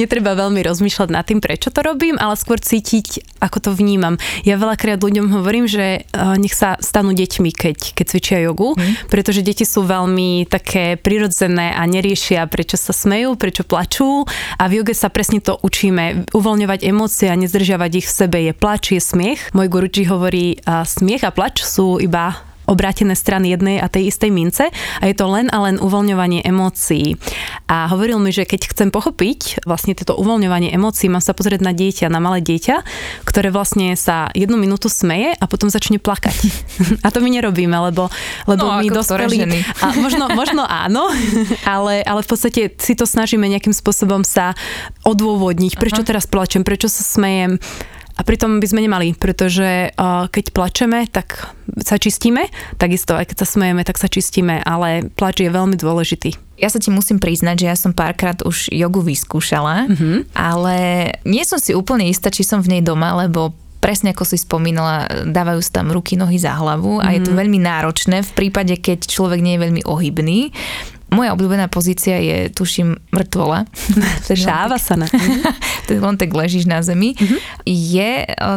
[0.00, 4.16] netreba veľmi rozmýšľať nad tým, prečo to robím, ale skôr cítiť, ako to vnímam.
[4.48, 9.12] Ja veľakrát ľuďom hovorím, že uh, nech sa stanú deťmi, keď, keď cvičia jogu, hmm.
[9.12, 14.24] pretože deti sú veľmi také prirodzené a neriešia, prečo sa smejú, prečo plačú
[14.56, 16.32] a v joge sa presne to učíme.
[16.32, 19.52] Uvoľňovať emócie a nezdržiavať ich v sebe je plač, je smiech.
[19.52, 24.30] Môj guruči hovorí, uh, smiech a plač sú iba obrátené strany jednej a tej istej
[24.30, 27.18] mince a je to len a len uvoľňovanie emócií.
[27.66, 31.74] A hovoril mi, že keď chcem pochopiť vlastne toto uvoľňovanie emócií, mám sa pozrieť na
[31.74, 32.82] dieťa, na malé dieťa,
[33.26, 36.36] ktoré vlastne sa jednu minútu smeje a potom začne plakať.
[37.06, 38.08] a to my nerobíme, lebo,
[38.46, 39.64] lebo no, my dospelí...
[39.82, 41.10] A možno, možno áno,
[41.66, 44.54] ale, ale v podstate si to snažíme nejakým spôsobom sa
[45.02, 46.08] odôvodniť, prečo Aha.
[46.08, 47.58] teraz plačem, prečo sa smejem
[48.12, 49.92] A pritom by sme nemali, pretože
[50.28, 55.40] keď plačeme, tak sa čistíme, takisto aj keď sa smejeme, tak sa čistíme, ale plač
[55.40, 56.36] je veľmi dôležitý.
[56.60, 60.36] Ja sa ti musím priznať, že ja som párkrát už jogu vyskúšala, mm-hmm.
[60.36, 60.76] ale
[61.24, 65.26] nie som si úplne istá, či som v nej doma, lebo presne ako si spomínala,
[65.26, 67.14] dávajú sa tam ruky, nohy za hlavu a mm.
[67.18, 67.38] je to mhm.
[67.42, 70.54] veľmi náročné v prípade, keď človek nie je veľmi ohybný.
[71.12, 73.68] Moja obľúbená pozícia je, tuším, mŕtvola.
[74.32, 75.06] Šáva sa na
[75.86, 77.12] Ty len tak ležíš na zemi.
[77.12, 77.38] Mm-hmm.
[77.68, 78.10] Je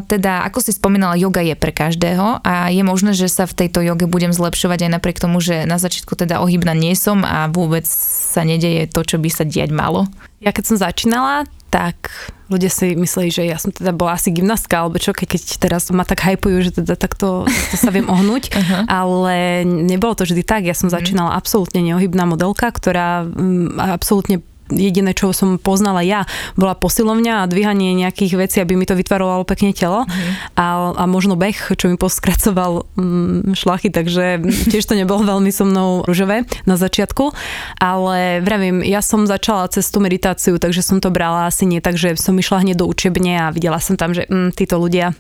[0.08, 3.84] teda, ako si spomínala, yoga je pre každého a je možné, že sa v tejto
[3.84, 7.84] joge budem zlepšovať aj napriek tomu, že na začiatku teda ohybná nie som a vôbec
[7.86, 10.08] sa nedeje to, čo by sa diať malo.
[10.43, 12.08] Ja keď som začínala, tak
[12.48, 16.08] ľudia si mysleli, že ja som teda bola asi gymnastka, alebo čo, keď teraz ma
[16.08, 18.88] tak hypujú, že teda takto, takto sa viem ohnúť, uh-huh.
[18.88, 20.63] ale nebolo to vždy tak.
[20.63, 26.25] Ja som začínala absolútne neohybná modelka, ktorá um, absolútne jediné, čo som poznala ja,
[26.58, 30.58] bola posilovňa a dvíhanie nejakých vecí, aby mi to vytvarovalo pekne telo mm.
[30.58, 35.69] a, a možno beh, čo mi poskracoval mm, šlachy, takže tiež to nebolo veľmi so
[35.69, 37.30] mnou ružové na začiatku,
[37.78, 41.97] ale vravím, ja som začala cez tú meditáciu, takže som to brala asi nie tak,
[41.99, 45.13] že som išla hneď do učebne a videla som tam, že mm, títo ľudia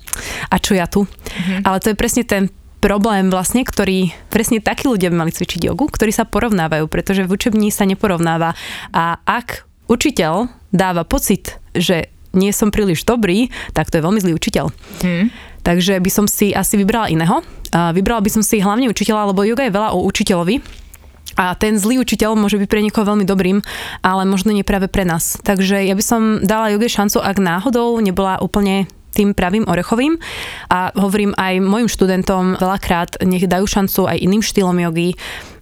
[0.49, 1.05] a čo ja tu.
[1.05, 1.61] Mm.
[1.65, 2.49] Ale to je presne ten
[2.85, 7.33] problém vlastne, ktorý presne takí ľudia by mali cvičiť jogu, ktorí sa porovnávajú, pretože v
[7.33, 8.53] učební sa neporovnáva.
[8.93, 14.37] A ak učiteľ dáva pocit, že nie som príliš dobrý, tak to je veľmi zlý
[14.37, 14.69] učiteľ.
[15.01, 15.33] Hmm.
[15.65, 17.41] Takže by som si asi vybrala iného.
[17.73, 20.85] Vybrala by som si hlavne učiteľa, lebo yoga je veľa o učiteľovi,
[21.35, 23.59] a ten zlý učiteľ môže byť pre niekoho veľmi dobrým,
[23.99, 25.35] ale možno nie práve pre nás.
[25.43, 30.19] Takže ja by som dala joge šancu, ak náhodou nebola úplne tým pravým orechovým.
[30.67, 35.15] A hovorím aj mojim študentom veľakrát, nech dajú šancu aj iným štýlom jogy.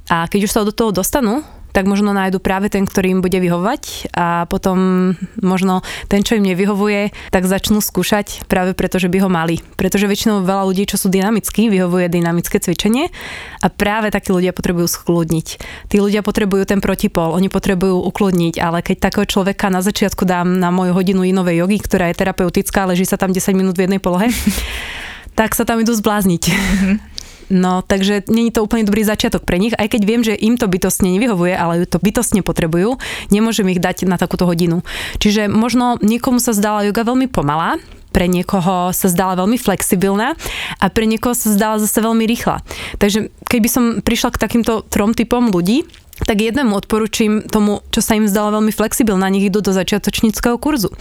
[0.10, 3.36] A keď už sa do toho dostanú, tak možno nájdu práve ten, ktorý im bude
[3.42, 9.26] vyhovať a potom možno ten, čo im nevyhovuje, tak začnú skúšať práve preto, že by
[9.26, 9.60] ho mali.
[9.76, 13.10] Pretože väčšinou veľa ľudí, čo sú dynamickí, vyhovuje dynamické cvičenie
[13.60, 15.48] a práve takí ľudia potrebujú schľudniť.
[15.90, 20.62] Tí ľudia potrebujú ten protipol, oni potrebujú ukludniť, ale keď takého človeka na začiatku dám
[20.62, 23.98] na moju hodinu inovej jogy, ktorá je terapeutická, leží sa tam 10 minút v jednej
[23.98, 24.30] polohe,
[25.40, 26.44] tak sa tam idú zblázniť.
[26.54, 27.12] Mhm.
[27.54, 30.66] No, takže není to úplne dobrý začiatok pre nich, aj keď viem, že im to
[30.66, 32.98] bytostne nevyhovuje, ale to bytostne potrebujú,
[33.30, 34.82] nemôžem ich dať na takúto hodinu.
[35.22, 37.78] Čiže možno niekomu sa zdala yoga veľmi pomalá,
[38.13, 40.38] pre niekoho sa zdala veľmi flexibilná
[40.78, 42.62] a pre niekoho sa zdala zase veľmi rýchla.
[43.02, 45.86] Takže keby som prišla k takýmto trom typom ľudí,
[46.21, 50.93] tak jednému odporúčim tomu, čo sa im zdala veľmi flexibilná, nech idú do začiatočníckého kurzu.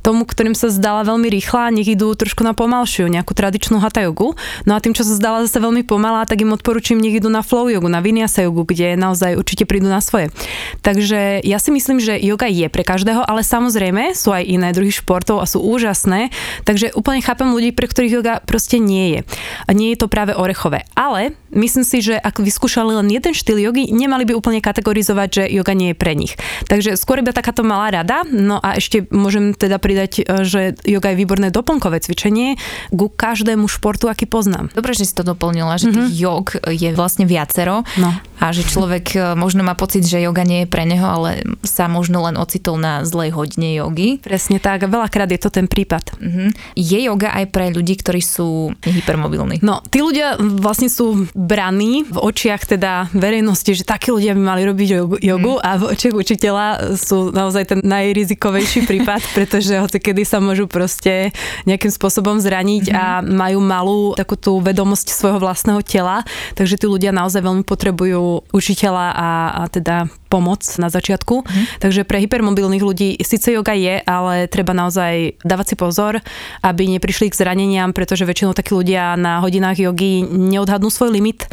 [0.00, 4.32] Tomu, ktorým sa zdala veľmi rýchla, nech idú trošku na pomalšiu, nejakú tradičnú hatha jogu.
[4.64, 7.44] No a tým, čo sa zdala zase veľmi pomalá, tak im odporúčim, nech idú na
[7.44, 10.32] flow jogu, na vinyasa jogu, kde naozaj určite prídu na svoje.
[10.80, 14.90] Takže ja si myslím, že yoga je pre každého, ale samozrejme sú aj iné druhy
[14.90, 16.32] športov a sú úžasné,
[16.64, 19.20] takže úplne chápem ľudí, pre ktorých yoga proste nie je.
[19.68, 20.88] A nie je to práve orechové.
[20.96, 25.42] Ale myslím si, že ak vyskúšali len jeden štýl jogy, nemali by úplne kategorizovať, že
[25.48, 26.34] yoga nie je pre nich.
[26.66, 28.26] Takže skôr iba takáto malá rada.
[28.28, 32.58] No a ešte môžem teda pridať, e, že yoga je výborné doplnkové cvičenie
[32.90, 34.74] ku každému športu, aký poznám.
[34.74, 35.98] Dobre, že si to doplnila, že mm-hmm.
[36.10, 38.10] tých jog je vlastne viacero no.
[38.42, 41.86] a že človek e, možno má pocit, že yoga nie je pre neho, ale sa
[41.86, 44.18] možno len ocitol na zlej hodine jogy.
[44.18, 46.18] Presne tak, veľakrát je to ten prípad.
[46.18, 46.48] Mm-hmm.
[46.74, 49.62] Je yoga aj pre ľudí, ktorí sú hypermobilní?
[49.62, 54.62] No, tí ľudia vlastne sú braní v očiach teda verejnosti, že takí ľudia by mali
[54.64, 54.88] robiť
[55.20, 55.62] jogu, mm.
[55.62, 61.36] a v očiach učiteľa sú naozaj ten najrizikovejší prípad, pretože hoci kedy sa môžu proste
[61.68, 62.94] nejakým spôsobom zraniť mm.
[62.96, 66.24] a majú malú takú tú vedomosť svojho vlastného tela,
[66.56, 69.28] takže tí ľudia naozaj veľmi potrebujú učiteľa a,
[69.60, 71.46] a teda pomoc na začiatku.
[71.46, 71.64] Mm.
[71.78, 76.18] Takže pre hypermobilných ľudí síce yoga je, ale treba naozaj dávať si pozor,
[76.66, 81.46] aby neprišli k zraneniam, pretože väčšinou takí ľudia na hodinách jogy neodhadnú svoj limit,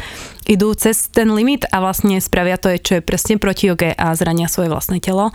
[0.48, 4.50] idú cez ten limit a vlastne spravia to, čo je presne proti joge a zrania
[4.50, 5.30] svoje vlastné telo.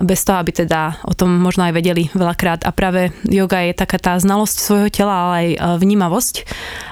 [0.00, 2.64] Bez toho, aby teda o tom možno aj vedeli veľakrát.
[2.66, 6.34] A práve yoga je taká tá znalosť svojho tela, ale aj e, vnímavosť.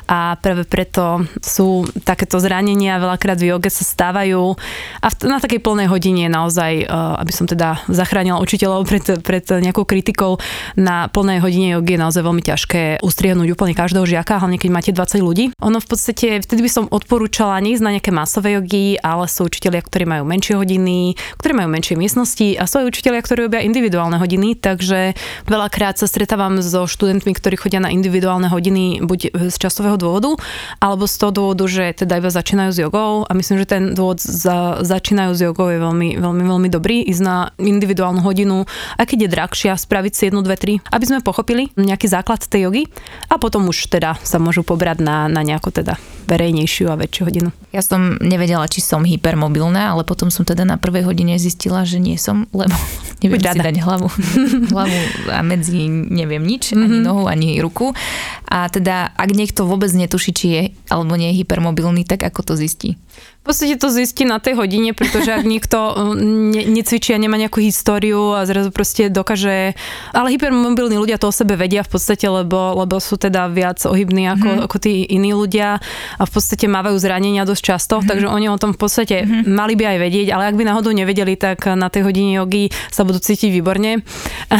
[0.09, 4.57] A práve preto sú takéto zranenia veľakrát v joge sa stávajú
[5.05, 9.89] a na takej plnej hodine naozaj, eh, aby som teda zachránila učiteľov pred, pred nejakou
[9.89, 10.37] kritikou,
[10.77, 14.91] na plnej hodine jogy je naozaj veľmi ťažké ustriehnúť úplne každého žiaka, hlavne keď máte
[14.93, 15.45] 20 ľudí.
[15.65, 19.81] Ono v podstate, vtedy by som odporúčala nie na nejaké masové jogy, ale sú učiteľia,
[19.81, 24.21] ktorí majú menšie hodiny, ktorí majú menšie miestnosti a sú aj učiteľia, ktorí robia individuálne
[24.21, 25.17] hodiny, takže
[25.49, 30.37] veľakrát sa stretávam so študentmi, ktorí chodia na individuálne hodiny buď z časového dôvodu,
[30.83, 34.19] alebo z toho dôvodu, že teda iba začínajú s jogou a myslím, že ten dôvod
[34.21, 38.67] za, začínajú s jogou je veľmi, veľmi, veľmi dobrý, ísť na individuálnu hodinu,
[38.99, 42.67] aj keď je drahšia, spraviť si jednu, dve, tri, aby sme pochopili nejaký základ tej
[42.67, 42.83] jogy
[43.31, 45.95] a potom už teda sa môžu pobrať na, na nejakú teda
[46.29, 47.49] verejnejšiu a väčšiu hodinu.
[47.73, 51.97] Ja som nevedela, či som hypermobilná, ale potom som teda na prvej hodine zistila, že
[51.97, 52.77] nie som, lebo
[53.25, 54.09] neviem si dať hlavu,
[54.77, 55.01] hlavu
[55.33, 56.85] a medzi neviem nič, mm-hmm.
[56.85, 57.05] ani mhm.
[57.09, 57.97] nohu, ani ruku.
[58.45, 60.63] A teda, ak niekto vôbec netuší, či je
[60.93, 63.01] alebo nie je hypermobilný, tak ako to zistí?
[63.49, 67.41] V podstate to zistí na tej hodine, pretože ak niekto um, ne, necvičí a nemá
[67.41, 69.73] nejakú históriu a zrazu proste dokáže...
[70.13, 74.29] Ale hypermobilní ľudia to o sebe vedia v podstate, lebo, lebo sú teda viac ohybní
[74.37, 74.61] ako, mm.
[74.69, 75.81] ako tí iní ľudia
[76.21, 78.05] a v podstate mávajú zranenia dosť často, mm.
[78.05, 79.49] takže oni o tom v podstate mm.
[79.49, 83.09] mali by aj vedieť, ale ak by náhodou nevedeli, tak na tej hodine jogy sa
[83.09, 84.05] budú cítiť výborne.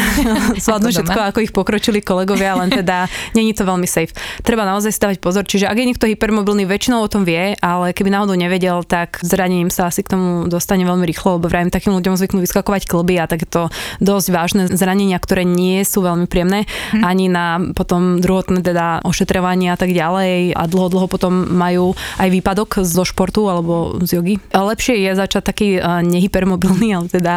[0.65, 3.05] Zvládnu všetko, ako ich pokročili kolegovia, len teda
[3.37, 4.17] není to veľmi safe.
[4.41, 8.17] Treba naozaj stavať pozor, čiže ak je niekto hypermobilný, väčšinou o tom vie, ale keby
[8.17, 11.95] náhodou nevedel, nevedel, tak zranením sa asi k tomu dostane veľmi rýchlo, lebo vrajím takým
[11.95, 17.03] ľuďom zvyknú vyskakovať klby a takéto dosť vážne zranenia, ktoré nie sú veľmi príjemné hm.
[17.05, 22.29] ani na potom druhotné teda ošetrovanie a tak ďalej a dlho, dlho potom majú aj
[22.31, 24.35] výpadok zo športu alebo z jogy.
[24.53, 25.69] Lepšie je začať taký
[26.05, 27.35] nehypermobilný, ale teda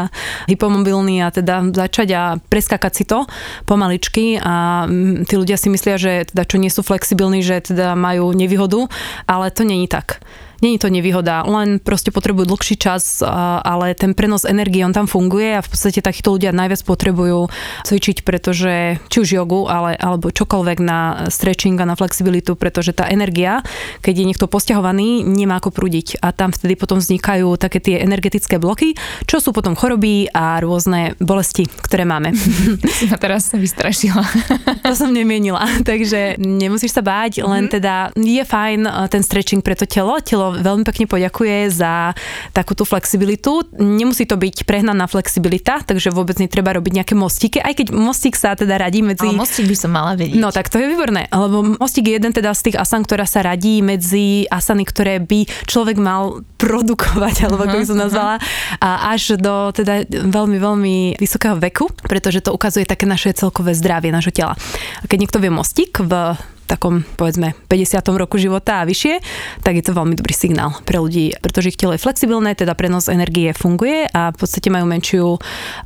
[0.49, 3.25] hypomobilný a teda začať a preskakať si to
[3.65, 4.85] pomaličky a
[5.25, 8.89] tí ľudia si myslia, že teda čo nie sú flexibilní, že teda majú nevýhodu,
[9.25, 10.21] ale to není tak.
[10.61, 13.25] Není to nevýhoda, len proste potrebujú dlhší čas,
[13.65, 17.49] ale ten prenos energie, on tam funguje a v podstate takíto ľudia najviac potrebujú
[17.81, 23.09] cvičiť, pretože či už jogu, ale, alebo čokoľvek na stretching a na flexibilitu, pretože tá
[23.09, 23.65] energia,
[24.05, 28.61] keď je niekto posťahovaný, nemá ako prúdiť a tam vtedy potom vznikajú také tie energetické
[28.61, 28.93] bloky,
[29.25, 32.37] čo sú potom choroby a rôzne bolesti, ktoré máme.
[32.91, 34.21] Si ma teraz vystrašila.
[34.85, 37.71] to som nemienila, takže nemusíš sa báť, len mhm.
[37.71, 42.11] teda je fajn ten stretching pre to telo, telo veľmi pekne poďakuje za
[42.51, 43.63] takúto flexibilitu.
[43.79, 48.57] Nemusí to byť prehnaná flexibilita, takže vôbec netreba robiť nejaké mostíky, aj keď mostík sa
[48.57, 49.23] teda radí medzi...
[49.23, 50.39] Ale mostík by som mala vedieť.
[50.39, 53.45] No tak to je výborné, lebo mostík je jeden teda z tých asan, ktorá sa
[53.45, 58.35] radí medzi asany, ktoré by človek mal produkovať, alebo ako by som nazvala,
[58.77, 64.13] a až do teda veľmi, veľmi vysokého veku, pretože to ukazuje také naše celkové zdravie
[64.13, 64.53] našho tela.
[65.01, 66.37] A keď niekto vie mostík v
[66.71, 67.99] takom, povedzme, 50.
[68.15, 69.19] roku života a vyššie,
[69.59, 73.11] tak je to veľmi dobrý signál pre ľudí, pretože ich telo je flexibilné, teda prenos
[73.11, 75.35] energie funguje a v podstate majú menšiu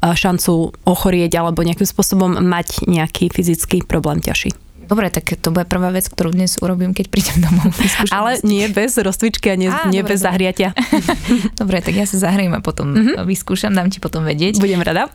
[0.06, 4.64] šancu ochorieť alebo nejakým spôsobom mať nejaký fyzický problém ťažší.
[4.86, 7.74] Dobre, tak to bude prvá vec, ktorú dnes urobím, keď prídem domov.
[8.15, 10.28] Ale nie bez rozcvičky a nie, á, nie dobre, bez dobre.
[10.30, 10.69] zahriatia.
[11.62, 13.26] dobre, tak ja sa zahriem a potom mm-hmm.
[13.26, 14.62] vyskúšam, dám ti potom vedieť.
[14.62, 15.10] Budem rada.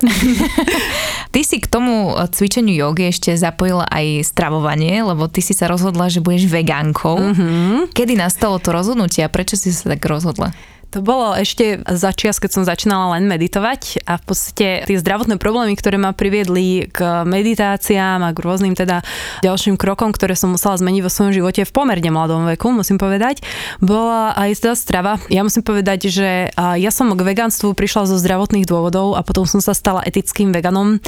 [1.35, 6.11] ty si k tomu cvičeniu jogy ešte zapojila aj stravovanie, lebo ty si sa rozhodla,
[6.11, 7.16] že budeš vegánkou.
[7.16, 7.94] Mm-hmm.
[7.94, 10.50] Kedy nastalo to rozhodnutie a prečo si sa tak rozhodla?
[10.90, 15.38] To bolo ešte za čias, keď som začínala len meditovať a v podstate tie zdravotné
[15.38, 19.07] problémy, ktoré ma priviedli k meditáciám a k rôznym teda
[19.46, 23.46] ďalším krokom, ktoré som musela zmeniť vo svojom živote v pomerne mladom veku, musím povedať,
[23.79, 25.22] bola aj teda strava.
[25.31, 29.62] Ja musím povedať, že ja som k vegánstvu prišla zo zdravotných dôvodov a potom som
[29.62, 30.98] sa stala etickým veganom,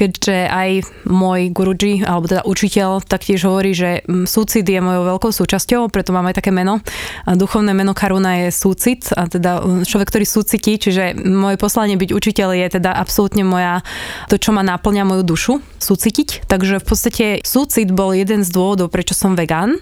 [0.00, 0.70] keďže aj
[1.04, 6.32] môj guruji, alebo teda učiteľ, taktiež hovorí, že súcit je mojou veľkou súčasťou, preto mám
[6.32, 6.80] aj také meno.
[7.28, 12.48] Duchovné meno Karuna je súcit a teda človek, ktorý súcití, čiže moje poslanie byť učiteľ
[12.56, 13.84] je teda absolútne moja,
[14.30, 16.48] to, čo ma náplňa moju dušu, súcitiť.
[16.48, 19.78] Takže v podstate súcit bol jeden z dôvodov, prečo som vegán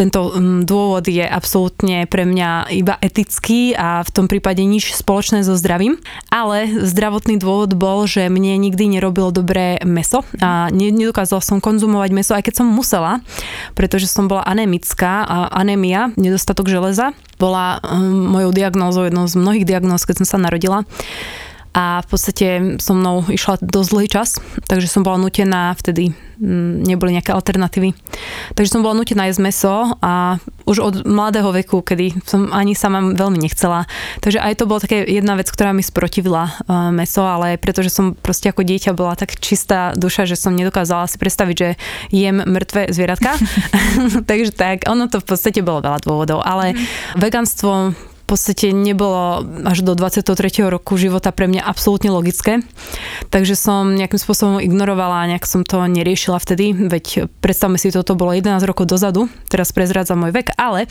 [0.00, 5.44] tento mm, dôvod je absolútne pre mňa iba etický a v tom prípade nič spoločné
[5.44, 6.00] so zdravím.
[6.32, 12.32] Ale zdravotný dôvod bol, že mne nikdy nerobilo dobré meso a nedokázala som konzumovať meso,
[12.32, 13.20] aj keď som musela,
[13.76, 19.68] pretože som bola anemická a anémia, nedostatok železa, bola mm, mojou diagnózou, jednou z mnohých
[19.68, 20.88] diagnóz, keď som sa narodila
[21.70, 22.46] a v podstate
[22.82, 26.10] so mnou išla dosť dlhý čas, takže som bola nutená, vtedy
[26.42, 27.94] mm, neboli nejaké alternatívy,
[28.58, 33.02] takže som bola nutená jesť meso a už od mladého veku, kedy som ani sama
[33.14, 33.90] veľmi nechcela.
[34.22, 38.14] Takže aj to bola také jedna vec, ktorá mi sprotivila uh, meso, ale pretože som
[38.14, 41.68] proste ako dieťa bola tak čistá duša, že som nedokázala si predstaviť, že
[42.14, 43.34] jem mŕtve zvieratka.
[44.30, 46.78] takže tak, ono to v podstate bolo veľa dôvodov, ale mm.
[47.18, 47.94] veganstvo
[48.30, 50.62] podstate nebolo až do 23.
[50.70, 52.62] roku života pre mňa absolútne logické.
[53.34, 58.30] Takže som nejakým spôsobom ignorovala nejak som to neriešila vtedy, veď predstavme si, toto bolo
[58.30, 60.86] 11 rokov dozadu, teraz prezrádza môj vek, ale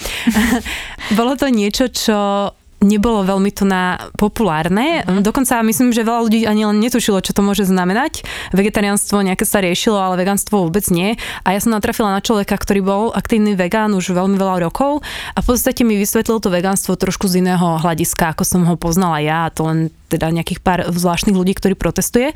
[1.18, 5.04] bolo to niečo, čo nebolo veľmi to na populárne.
[5.04, 5.20] Uh-huh.
[5.20, 8.24] Dokonca myslím, že veľa ľudí ani len netušilo, čo to môže znamenať.
[8.56, 11.20] Vegetariánstvo nejaké sa riešilo, ale vegánstvo vôbec nie.
[11.44, 15.04] A ja som natrafila na človeka, ktorý bol aktívny vegán už veľmi veľa rokov
[15.36, 19.20] a v podstate mi vysvetlil to vegánstvo trošku z iného hľadiska, ako som ho poznala
[19.20, 19.48] ja.
[19.48, 22.34] A to len teda nejakých pár zvláštnych ľudí, ktorí protestuje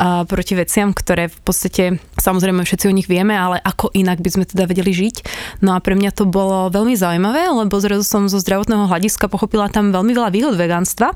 [0.00, 1.84] a, proti veciam, ktoré v podstate,
[2.16, 5.16] samozrejme všetci o nich vieme, ale ako inak by sme teda vedeli žiť.
[5.60, 9.68] No a pre mňa to bolo veľmi zaujímavé, lebo zrazu som zo zdravotného hľadiska pochopila
[9.68, 11.12] tam veľmi veľa výhod vegánstva.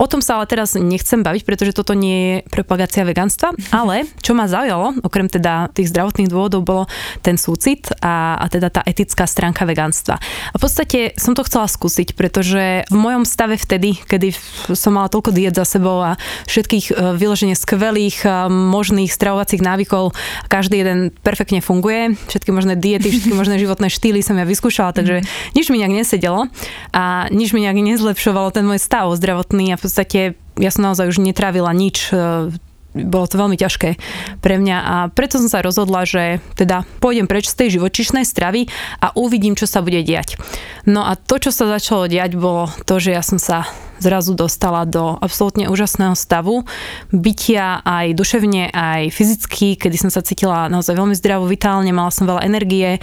[0.00, 4.32] O tom sa ale teraz nechcem baviť, pretože toto nie je propagácia vegánstva, ale čo
[4.32, 6.84] ma zaujalo, okrem teda tých zdravotných dôvodov, bolo
[7.20, 10.16] ten súcit a, a teda tá etická stránka vegánstva.
[10.50, 14.32] A v podstate som to chcela skúsiť, pretože v mojom stave vtedy, kedy
[14.72, 16.16] som mala toľko diet za sebou a
[16.46, 20.14] všetkých e, vyloženie skvelých e, možných stravovacích návykov.
[20.46, 25.26] Každý jeden perfektne funguje, všetky možné diety, všetky možné životné štýly som ja vyskúšala, takže
[25.58, 26.48] nič mi nejak nesedelo
[26.94, 30.20] a nič mi nejak nezlepšovalo ten môj stav zdravotný a v podstate
[30.54, 32.54] ja som naozaj už netrávila nič e,
[32.94, 33.98] bolo to veľmi ťažké
[34.38, 38.70] pre mňa a preto som sa rozhodla, že teda pôjdem preč z tej živočišnej stravy
[39.02, 40.38] a uvidím, čo sa bude diať.
[40.86, 43.66] No a to, čo sa začalo diať, bolo to, že ja som sa
[44.04, 46.68] zrazu dostala do absolútne úžasného stavu
[47.08, 52.28] bytia aj duševne, aj fyzicky, kedy som sa cítila naozaj veľmi zdravo, vitálne, mala som
[52.28, 53.00] veľa energie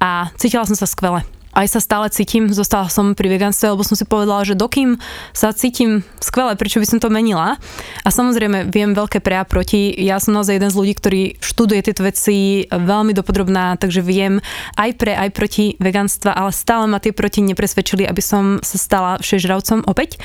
[0.00, 3.98] a cítila som sa skvele aj sa stále cítim, zostala som pri vegánstve, lebo som
[3.98, 4.94] si povedala, že dokým
[5.34, 7.58] sa cítim skvele, prečo by som to menila.
[8.06, 9.90] A samozrejme viem veľké pre a proti.
[9.98, 14.38] Ja som naozaj jeden z ľudí, ktorý študuje tieto veci veľmi dopodrobná, takže viem
[14.78, 19.10] aj pre, aj proti vegánstva, ale stále ma tie proti nepresvedčili, aby som sa stala
[19.18, 20.22] všežravcom opäť.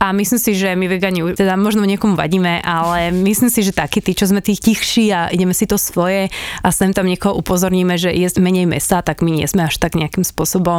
[0.00, 4.00] A myslím si, že my vegani, teda možno niekomu vadíme, ale myslím si, že takí
[4.00, 6.32] tí, čo sme tých tichší a ideme si to svoje
[6.64, 10.00] a sem tam niekoho upozorníme, že je menej mesa, tak my nie sme až tak
[10.00, 10.69] nejakým spôsobom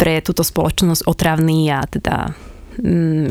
[0.00, 2.32] pre túto spoločnosť otravní a teda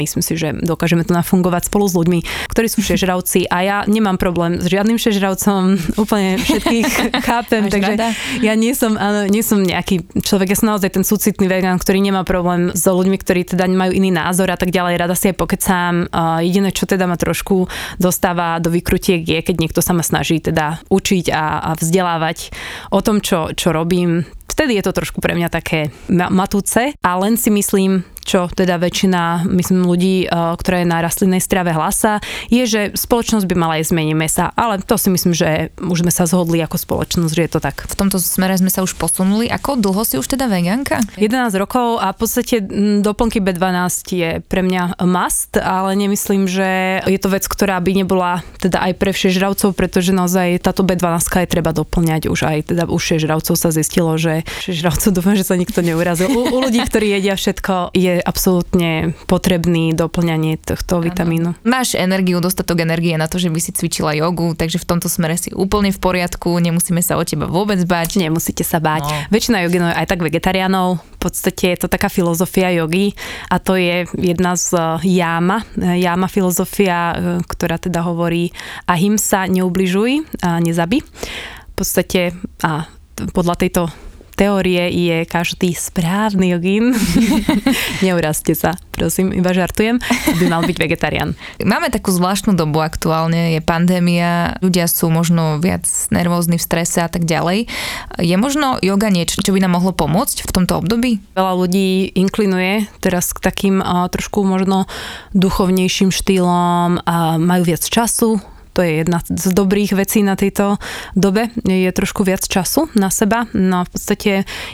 [0.01, 2.19] myslím si, že dokážeme tu nafungovať spolu s ľuďmi,
[2.51, 5.61] ktorí sú všežravci a ja nemám problém s žiadnym všežravcom,
[6.03, 6.87] úplne všetkých
[7.27, 8.09] chápem, takže rada?
[8.41, 12.01] ja nie som, áno, nie som nejaký človek, ja som naozaj ten súcitný vegán, ktorý
[12.01, 15.37] nemá problém s ľuďmi, ktorí teda majú iný názor a tak ďalej, rada si aj
[15.37, 15.93] pokecám.
[16.41, 17.67] Jediné, čo teda ma trošku
[17.99, 22.55] dostáva do vykrutiek je, keď niekto sa ma snaží teda učiť a, a vzdelávať
[22.91, 24.23] o tom, čo, čo robím,
[24.55, 29.45] vtedy je to trošku pre mňa také matúce a len si myslím, čo teda väčšina,
[29.47, 32.19] myslím, ľudí, eh, ktoré je na rastlinnej strave hlasa,
[32.49, 36.11] je, že spoločnosť by mala jesť menej mesa, ale to si myslím, že už sme
[36.11, 37.85] sa zhodli ako spoločnosť, že je to tak.
[37.85, 39.45] V tomto smere sme sa už posunuli.
[39.47, 41.05] Ako dlho si už teda vegánka?
[41.21, 42.55] 11 rokov a v podstate
[43.05, 48.41] doplnky B12 je pre mňa must, ale nemyslím, že je to vec, ktorá by nebola
[48.57, 52.97] teda aj pre všežravcov, pretože naozaj táto B12 je treba doplňať už aj teda u
[52.97, 56.31] všežravcov sa zistilo, že všežravcov dúfam, že sa nikto neurazil.
[56.31, 61.57] U, u ľudí, ktorí jedia všetko, je absolútne potrebný doplňanie tohto vitamínu.
[61.65, 65.35] Máš energiu, dostatok energie na to, že by si cvičila jogu, takže v tomto smere
[65.35, 68.21] si úplne v poriadku, nemusíme sa o teba vôbec báť.
[68.21, 69.03] Nemusíte sa báť.
[69.07, 69.33] No.
[69.33, 73.17] Väčšina joginov je aj tak vegetariánov, v podstate je to taká filozofia jogy
[73.49, 78.53] a to je jedna z jáma, jáma filozofia, e, ktorá teda hovorí
[78.85, 81.01] ahimsa, neubližuj a nezabi.
[81.01, 83.81] V podstate a podľa tejto
[84.35, 86.91] teórie je každý správny jogín.
[88.05, 90.03] Neurazte sa, prosím, iba žartujem,
[90.37, 91.33] by mal byť vegetarián.
[91.63, 97.09] Máme takú zvláštnu dobu aktuálne, je pandémia, ľudia sú možno viac nervózni v strese a
[97.09, 97.71] tak ďalej.
[98.19, 101.23] Je možno yoga niečo, čo by nám mohlo pomôcť v tomto období?
[101.33, 104.85] Veľa ľudí inklinuje teraz k takým uh, trošku možno
[105.31, 108.43] duchovnejším štýlom a majú viac času,
[108.75, 110.75] to je jedna z dobrých vecí na tejto
[111.15, 113.47] dobe, je trošku viac času na seba.
[113.55, 114.31] No v podstate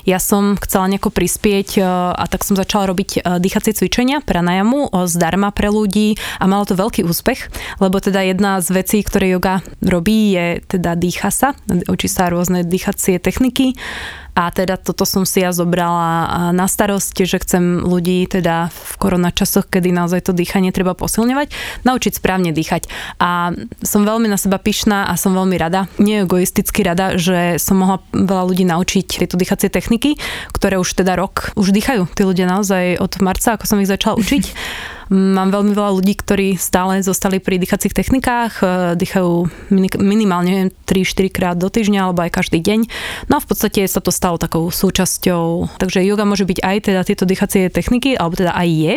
[0.10, 1.82] ja som chcela nejako prispieť e,
[2.18, 6.66] a tak som začala robiť e, dýchacie cvičenia pranajamu e, zdarma pre ľudí a malo
[6.66, 11.54] to veľký úspech, lebo teda jedna z vecí, ktoré yoga robí, je teda dýcha sa,
[11.86, 13.78] učí sa rôzne dýchacie techniky
[14.32, 19.68] a teda toto som si ja zobrala na starosť, že chcem ľudí teda v koronačasoch,
[19.68, 21.52] kedy naozaj to dýchanie treba posilňovať,
[21.84, 22.88] naučiť správne dýchať.
[23.20, 23.52] A
[23.84, 28.00] som veľmi na seba pyšná a som veľmi rada, nie egoisticky rada, že som mohla
[28.16, 30.16] veľa ľudí naučiť tieto dýchacie techniky,
[30.56, 32.08] ktoré už teda rok už dýchajú.
[32.16, 34.44] Tí ľudia naozaj od marca, ako som ich začala učiť.
[35.12, 39.52] Mám veľmi veľa ľudí, ktorí stále zostali pri dýchacích technikách, e, dýchajú
[40.00, 42.88] minimálne 3-4 krát do týždňa alebo aj každý deň.
[43.28, 45.76] No a v podstate sa to stalo takou súčasťou.
[45.84, 48.94] Takže yoga môže byť aj teda tieto dýchacie techniky, alebo teda aj je.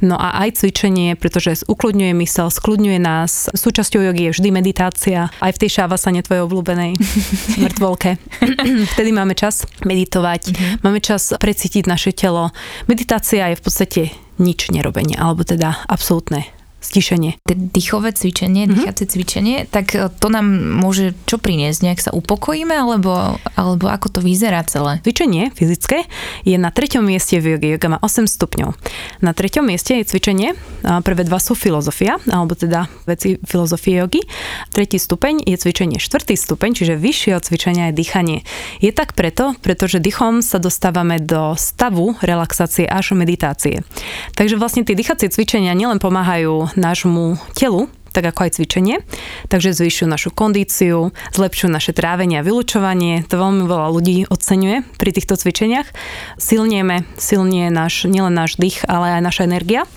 [0.00, 3.52] No a aj cvičenie, pretože ukludňuje mysel, skľudňuje nás.
[3.52, 6.96] Súčasťou jogy je vždy meditácia, aj v tej šávasane tvojej obľúbenej
[7.68, 8.16] mŕtvolke.
[8.96, 10.80] Vtedy máme čas meditovať, mm-hmm.
[10.80, 12.48] máme čas precítiť naše telo.
[12.88, 14.02] Meditácia je v podstate
[14.40, 16.48] nič nerobenie, alebo teda absolútne
[16.82, 17.38] stišenie.
[17.46, 18.74] Dýchové cvičenie, mm-hmm.
[18.76, 20.44] dýchacie cvičenie, tak e, to nám
[20.82, 21.78] môže čo priniesť?
[21.86, 24.98] Nejak sa upokojíme, alebo, alebo ako to vyzerá celé?
[25.06, 26.04] Cvičenie fyzické
[26.42, 27.78] je na treťom mieste v jogi.
[27.78, 28.74] Yoga má 8 stupňov.
[29.22, 34.26] Na treťom mieste je cvičenie, prvé dva sú filozofia, alebo teda veci filozofie jogy.
[34.74, 36.02] Tretí stupeň je cvičenie.
[36.02, 38.38] Štvrtý stupeň, čiže vyššie od cvičenia je dýchanie.
[38.82, 43.86] Je tak preto, pretože dýchom sa dostávame do stavu relaxácie až meditácie.
[44.34, 49.00] Takže vlastne tie dýchacie cvičenia nielen pomáhajú nášmu telu, tak ako aj cvičenie.
[49.48, 53.24] Takže zvyšujú našu kondíciu, zlepšujú naše trávenie a vylučovanie.
[53.32, 55.88] To veľmi veľa ľudí oceňuje pri týchto cvičeniach.
[56.36, 59.88] Silnieme, silnie náš, nielen náš dých, ale aj naša energia.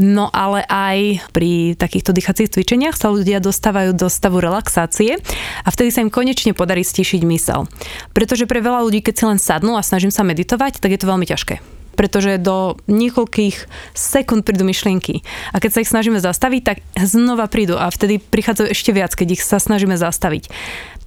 [0.00, 5.20] No ale aj pri takýchto dýchacích cvičeniach sa ľudia dostávajú do stavu relaxácie
[5.60, 7.68] a vtedy sa im konečne podarí stišiť mysel.
[8.16, 11.10] Pretože pre veľa ľudí, keď si len sadnú a snažím sa meditovať, tak je to
[11.10, 15.20] veľmi ťažké pretože do niekoľkých sekúnd prídu myšlienky.
[15.52, 19.36] A keď sa ich snažíme zastaviť, tak znova prídu a vtedy prichádzajú ešte viac, keď
[19.36, 20.48] ich sa snažíme zastaviť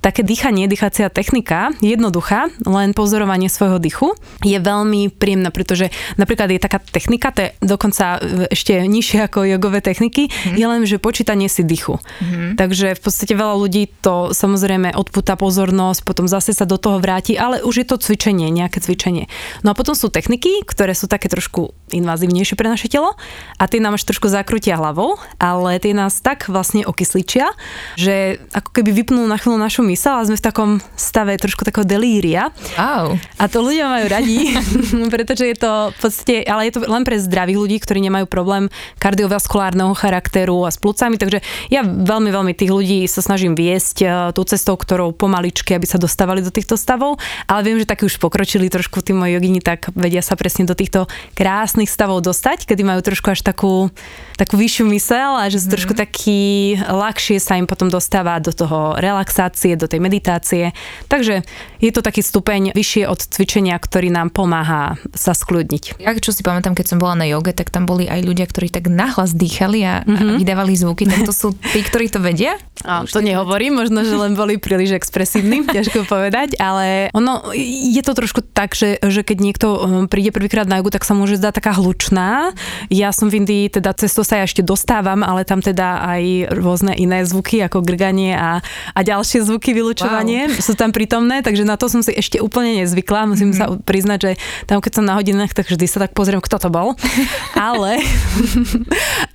[0.04, 4.12] také dýchanie, dýchacia technika, jednoduchá, len pozorovanie svojho dychu,
[4.44, 5.88] je veľmi príjemná, pretože
[6.20, 10.60] napríklad je taká technika, to je dokonca e, ešte nižšie ako jogové techniky, mm.
[10.60, 12.04] je len, že počítanie si dychu.
[12.20, 12.60] Mm.
[12.60, 17.40] Takže v podstate veľa ľudí to samozrejme odpúta pozornosť, potom zase sa do toho vráti,
[17.40, 19.32] ale už je to cvičenie, nejaké cvičenie.
[19.64, 23.16] No a potom sú techniky, ktoré sú také trošku invazívnejšie pre naše telo
[23.56, 27.48] a tie nám až trošku zakrutia hlavou, ale tie nás tak vlastne okysličia,
[27.96, 31.86] že ako keby vypnú na chvíľu našu mysel a sme v takom stave trošku takého
[31.86, 32.50] delíria.
[32.76, 33.16] Wow.
[33.38, 34.58] A to ľudia majú radi,
[35.14, 38.74] pretože je to v podstate, ale je to len pre zdravých ľudí, ktorí nemajú problém
[38.98, 44.06] kardiovaskulárneho charakteru a s plúcami, takže ja veľmi, veľmi tých ľudí sa snažím viesť e,
[44.34, 48.18] tú cestou, ktorou pomaličky, aby sa dostávali do týchto stavov, ale viem, že takí už
[48.18, 51.06] pokročili trošku tí moji jogini, tak vedia sa presne do týchto
[51.38, 53.94] krásnych stavov dostať, kedy majú trošku až takú,
[54.40, 55.70] takú vyššiu mysel a že mm.
[55.70, 56.42] trošku taký
[56.82, 60.72] ľahšie sa im potom dostáva do toho relaxácie, do tej meditácie.
[61.12, 61.44] Takže
[61.84, 66.00] je to taký stupeň vyššie od cvičenia, ktorý nám pomáha sa skľudniť.
[66.00, 68.72] Ja čo si pamätám, keď som bola na joge, tak tam boli aj ľudia, ktorí
[68.72, 70.16] tak nahlas dýchali a, mm-hmm.
[70.16, 70.36] a mhm.
[70.40, 71.04] vydávali zvuky.
[71.04, 72.56] Tak to sú tí, ktorí to vedia?
[72.88, 78.16] A, to nehovorím, možno, že len boli príliš expresívni, ťažko povedať, ale ono je to
[78.16, 81.60] trošku tak, že, že keď niekto um, príde prvýkrát na jogu, tak sa môže zdať
[81.60, 82.56] taká hlučná.
[82.88, 86.54] Ja som v Indii, teda cez to sa ja ešte dostávam, ale tam teda aj
[86.56, 88.64] rôzne iné zvuky, ako grganie a,
[88.96, 90.64] a ďalšie zvuky vylučovanie wow.
[90.64, 93.30] sú tam prítomné, takže na to som si ešte úplne nezvykla.
[93.30, 93.78] Musím mm-hmm.
[93.78, 94.32] sa priznať, že
[94.66, 96.96] tam keď som na hodinách, tak vždy sa tak pozriem, kto to bol.
[97.70, 98.00] ale,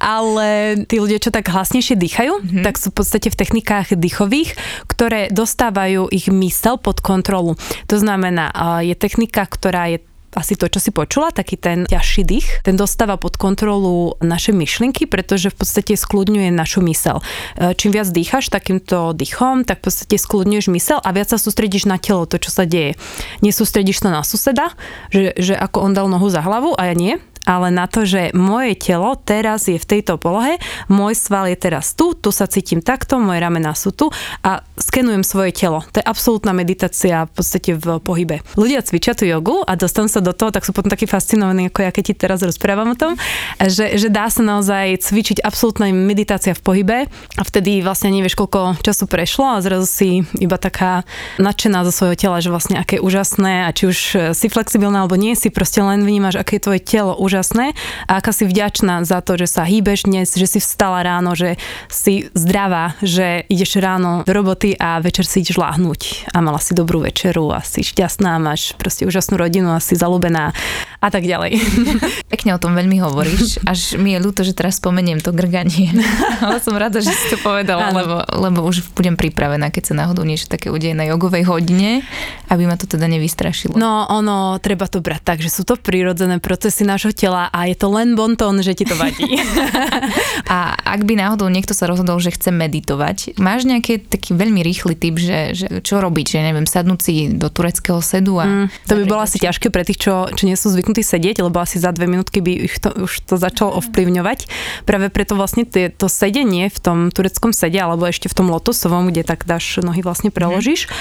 [0.01, 0.49] ale
[0.89, 2.65] tí ľudia, čo tak hlasnejšie dýchajú, mm-hmm.
[2.65, 4.57] tak sú v podstate v technikách dýchových,
[4.89, 7.55] ktoré dostávajú ich mysel pod kontrolu.
[7.87, 8.51] To znamená,
[8.83, 13.17] je technika, ktorá je asi to, čo si počula, taký ten ťažší dých, ten dostáva
[13.17, 17.25] pod kontrolu naše myšlienky, pretože v podstate skľudňuje našu mysel.
[17.57, 21.89] E, čím viac dýchaš takýmto dýchom, tak v podstate skľudňuješ mysel a viac sa sústredíš
[21.89, 23.01] na telo, to, čo sa deje.
[23.41, 24.77] Nesústredíš sa na suseda,
[25.09, 27.17] že, že ako on dal nohu za hlavu a ja nie,
[27.49, 30.61] ale na to, že moje telo teraz je v tejto polohe,
[30.93, 34.13] môj sval je teraz tu, tu sa cítim takto, moje ramená sú tu
[34.45, 35.81] a skenujem svoje telo.
[35.97, 38.45] To je absolútna meditácia v podstate v pohybe.
[38.61, 41.89] Ľudia cvičia tú jogu a dostanú sa do toho, tak sú potom takí fascinovaní, ako
[41.89, 43.17] ja keď ti teraz rozprávam o tom,
[43.57, 48.77] že, že dá sa naozaj cvičiť absolútna meditácia v pohybe a vtedy vlastne nevieš, koľko
[48.85, 51.09] času prešlo a zrazu si iba taká
[51.41, 53.99] nadšená zo svojho tela, že vlastne aké úžasné a či už
[54.37, 57.79] si flexibilná alebo nie si, proste len vnímaš, aké je tvoje telo úžasné úžasné
[58.11, 61.55] a aká si vďačná za to, že sa hýbeš dnes, že si vstala ráno, že
[61.87, 66.75] si zdravá, že ideš ráno do roboty a večer si ideš láhnuť a mala si
[66.75, 70.51] dobrú večeru a si šťastná, máš proste úžasnú rodinu a si zalúbená
[70.99, 71.63] a tak ďalej.
[72.35, 75.95] Pekne o tom veľmi hovoríš, až mi je ľúto, že teraz spomeniem to grganie.
[76.43, 80.27] Ale som rada, že si to povedala, lebo, lebo už budem pripravená, keď sa náhodou
[80.27, 82.03] niečo také udeje na jogovej hodine,
[82.51, 83.79] aby ma to teda nevystrašilo.
[83.79, 87.69] No ono, treba to brať tak, že sú to prírodzené procesy nášho tela tela a
[87.69, 89.29] je to len bontón, že ti to vadí.
[90.55, 94.97] a ak by náhodou niekto sa rozhodol, že chce meditovať, máš nejaký taký veľmi rýchly
[94.97, 98.49] typ, že, že čo robiť, že neviem, sadnúť si do tureckého sedu a...
[98.49, 101.61] Mm, to by bolo asi ťažké pre tých, čo, čo nie sú zvyknutí sedieť, lebo
[101.61, 104.49] asi za dve minútky by ich to, už to začalo ovplyvňovať.
[104.89, 109.11] Práve preto vlastne tie, to sedenie v tom tureckom sede, alebo ešte v tom lotosovom,
[109.11, 110.93] kde tak dáš nohy vlastne preložíš, mm.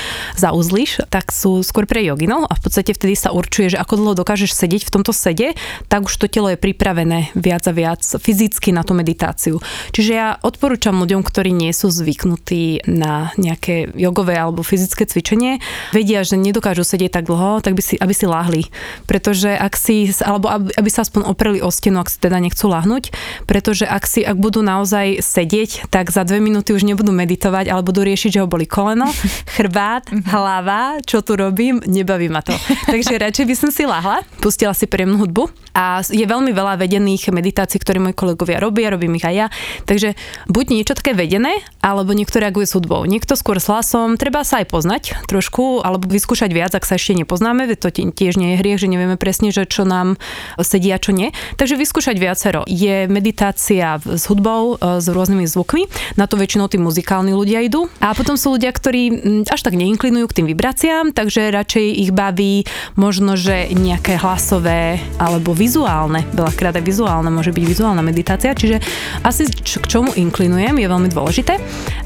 [0.42, 4.14] zauzlíš, tak sú skôr pre joginov a v podstate vtedy sa určuje, že ako dlho
[4.18, 5.54] dokážeš sedieť v tomto sede,
[5.88, 9.60] tak tak už to telo je pripravené viac a viac fyzicky na tú meditáciu.
[9.92, 15.60] Čiže ja odporúčam ľuďom, ktorí nie sú zvyknutí na nejaké jogové alebo fyzické cvičenie,
[15.92, 18.64] vedia, že nedokážu sedieť tak dlho, tak by si, aby si láhli.
[19.04, 22.72] Pretože ak si, alebo aby, aby sa aspoň opreli o stenu, ak si teda nechcú
[22.72, 23.12] láhnuť,
[23.44, 27.84] pretože ak si, ak budú naozaj sedieť, tak za dve minúty už nebudú meditovať, ale
[27.84, 29.12] budú riešiť, že ho boli koleno,
[29.60, 32.56] chrbát, hlava, čo tu robím, nebaví ma to.
[32.88, 37.34] Takže radšej by som si lahla, pustila si príjemnú hudbu a je veľmi veľa vedených
[37.34, 39.48] meditácií, ktoré moji kolegovia robia, robím ich aj ja.
[39.86, 40.14] Takže
[40.50, 43.08] buď niečo také vedené, alebo niekto reaguje s hudbou.
[43.08, 47.18] Niekto skôr s hlasom, treba sa aj poznať trošku, alebo vyskúšať viac, ak sa ešte
[47.18, 50.20] nepoznáme, to tiež nie je hriech, že nevieme presne, že čo nám
[50.60, 51.32] sedí a čo nie.
[51.56, 52.68] Takže vyskúšať viacero.
[52.68, 55.88] Je meditácia s hudbou, e, s rôznymi zvukmi,
[56.20, 57.88] na to väčšinou tí muzikálni ľudia idú.
[58.04, 59.04] A potom sú ľudia, ktorí
[59.48, 62.68] až tak neinklinujú k tým vibráciám, takže radšej ich baví
[63.00, 65.87] možno, že nejaké hlasové alebo vizuálne,
[66.36, 68.84] veľakrát aj vizuálne, môže byť vizuálna meditácia, čiže
[69.24, 71.58] asi k čomu inklinujem je veľmi dôležité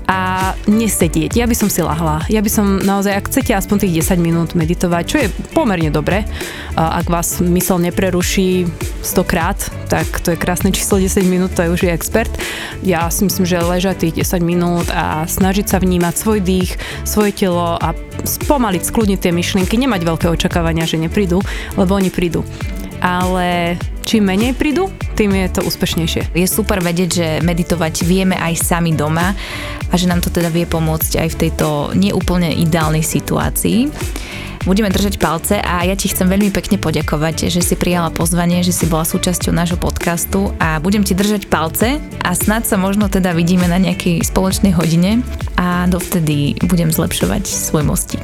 [0.06, 1.40] a nesedieť.
[1.40, 2.22] Ja by som si lahla.
[2.30, 6.28] Ja by som naozaj, ak chcete aspoň tých 10 minút meditovať, čo je pomerne dobre,
[6.76, 8.68] ak vás mysel nepreruší
[9.02, 9.58] 100 krát,
[9.88, 12.32] tak to je krásne číslo 10 minút, to je už je expert.
[12.86, 16.76] Ja si myslím, že ležať tých 10 minút a snažiť sa vnímať svoj dých,
[17.08, 21.40] svoje telo a spomaliť, skľudniť tie myšlienky, nemať veľké očakávania, že neprídu,
[21.80, 22.44] lebo oni prídu
[23.02, 23.76] ale
[24.06, 26.32] čím menej prídu, tým je to úspešnejšie.
[26.38, 29.34] Je super vedieť, že meditovať vieme aj sami doma
[29.90, 33.90] a že nám to teda vie pomôcť aj v tejto neúplne ideálnej situácii.
[34.62, 38.70] Budeme držať palce a ja ti chcem veľmi pekne poďakovať, že si prijala pozvanie, že
[38.70, 43.34] si bola súčasťou nášho podcastu a budem ti držať palce a snad sa možno teda
[43.34, 45.26] vidíme na nejakej spoločnej hodine
[45.58, 48.22] a dovtedy budem zlepšovať svoj mostík.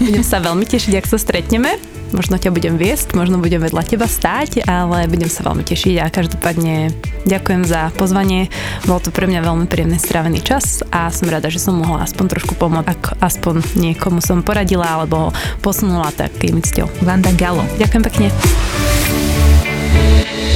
[0.00, 4.04] Budem sa veľmi tešiť, ak sa stretneme možno ťa budem viesť, možno budem vedľa teba
[4.04, 6.92] stáť, ale budem sa veľmi tešiť a každopádne
[7.24, 8.52] ďakujem za pozvanie.
[8.84, 12.36] Bol to pre mňa veľmi príjemný strávený čas a som rada, že som mohla aspoň
[12.36, 16.90] trošku pomôcť, ak aspoň niekomu som poradila alebo ho posunula takým cťou.
[17.06, 17.64] Vanda Galo.
[17.80, 18.28] Ďakujem pekne.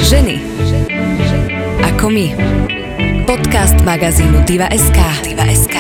[0.09, 0.37] Ženy.
[1.95, 2.27] Ako my.
[3.29, 4.99] Podcast magazínu Diva.sk.
[5.25, 5.77] Diva.sk.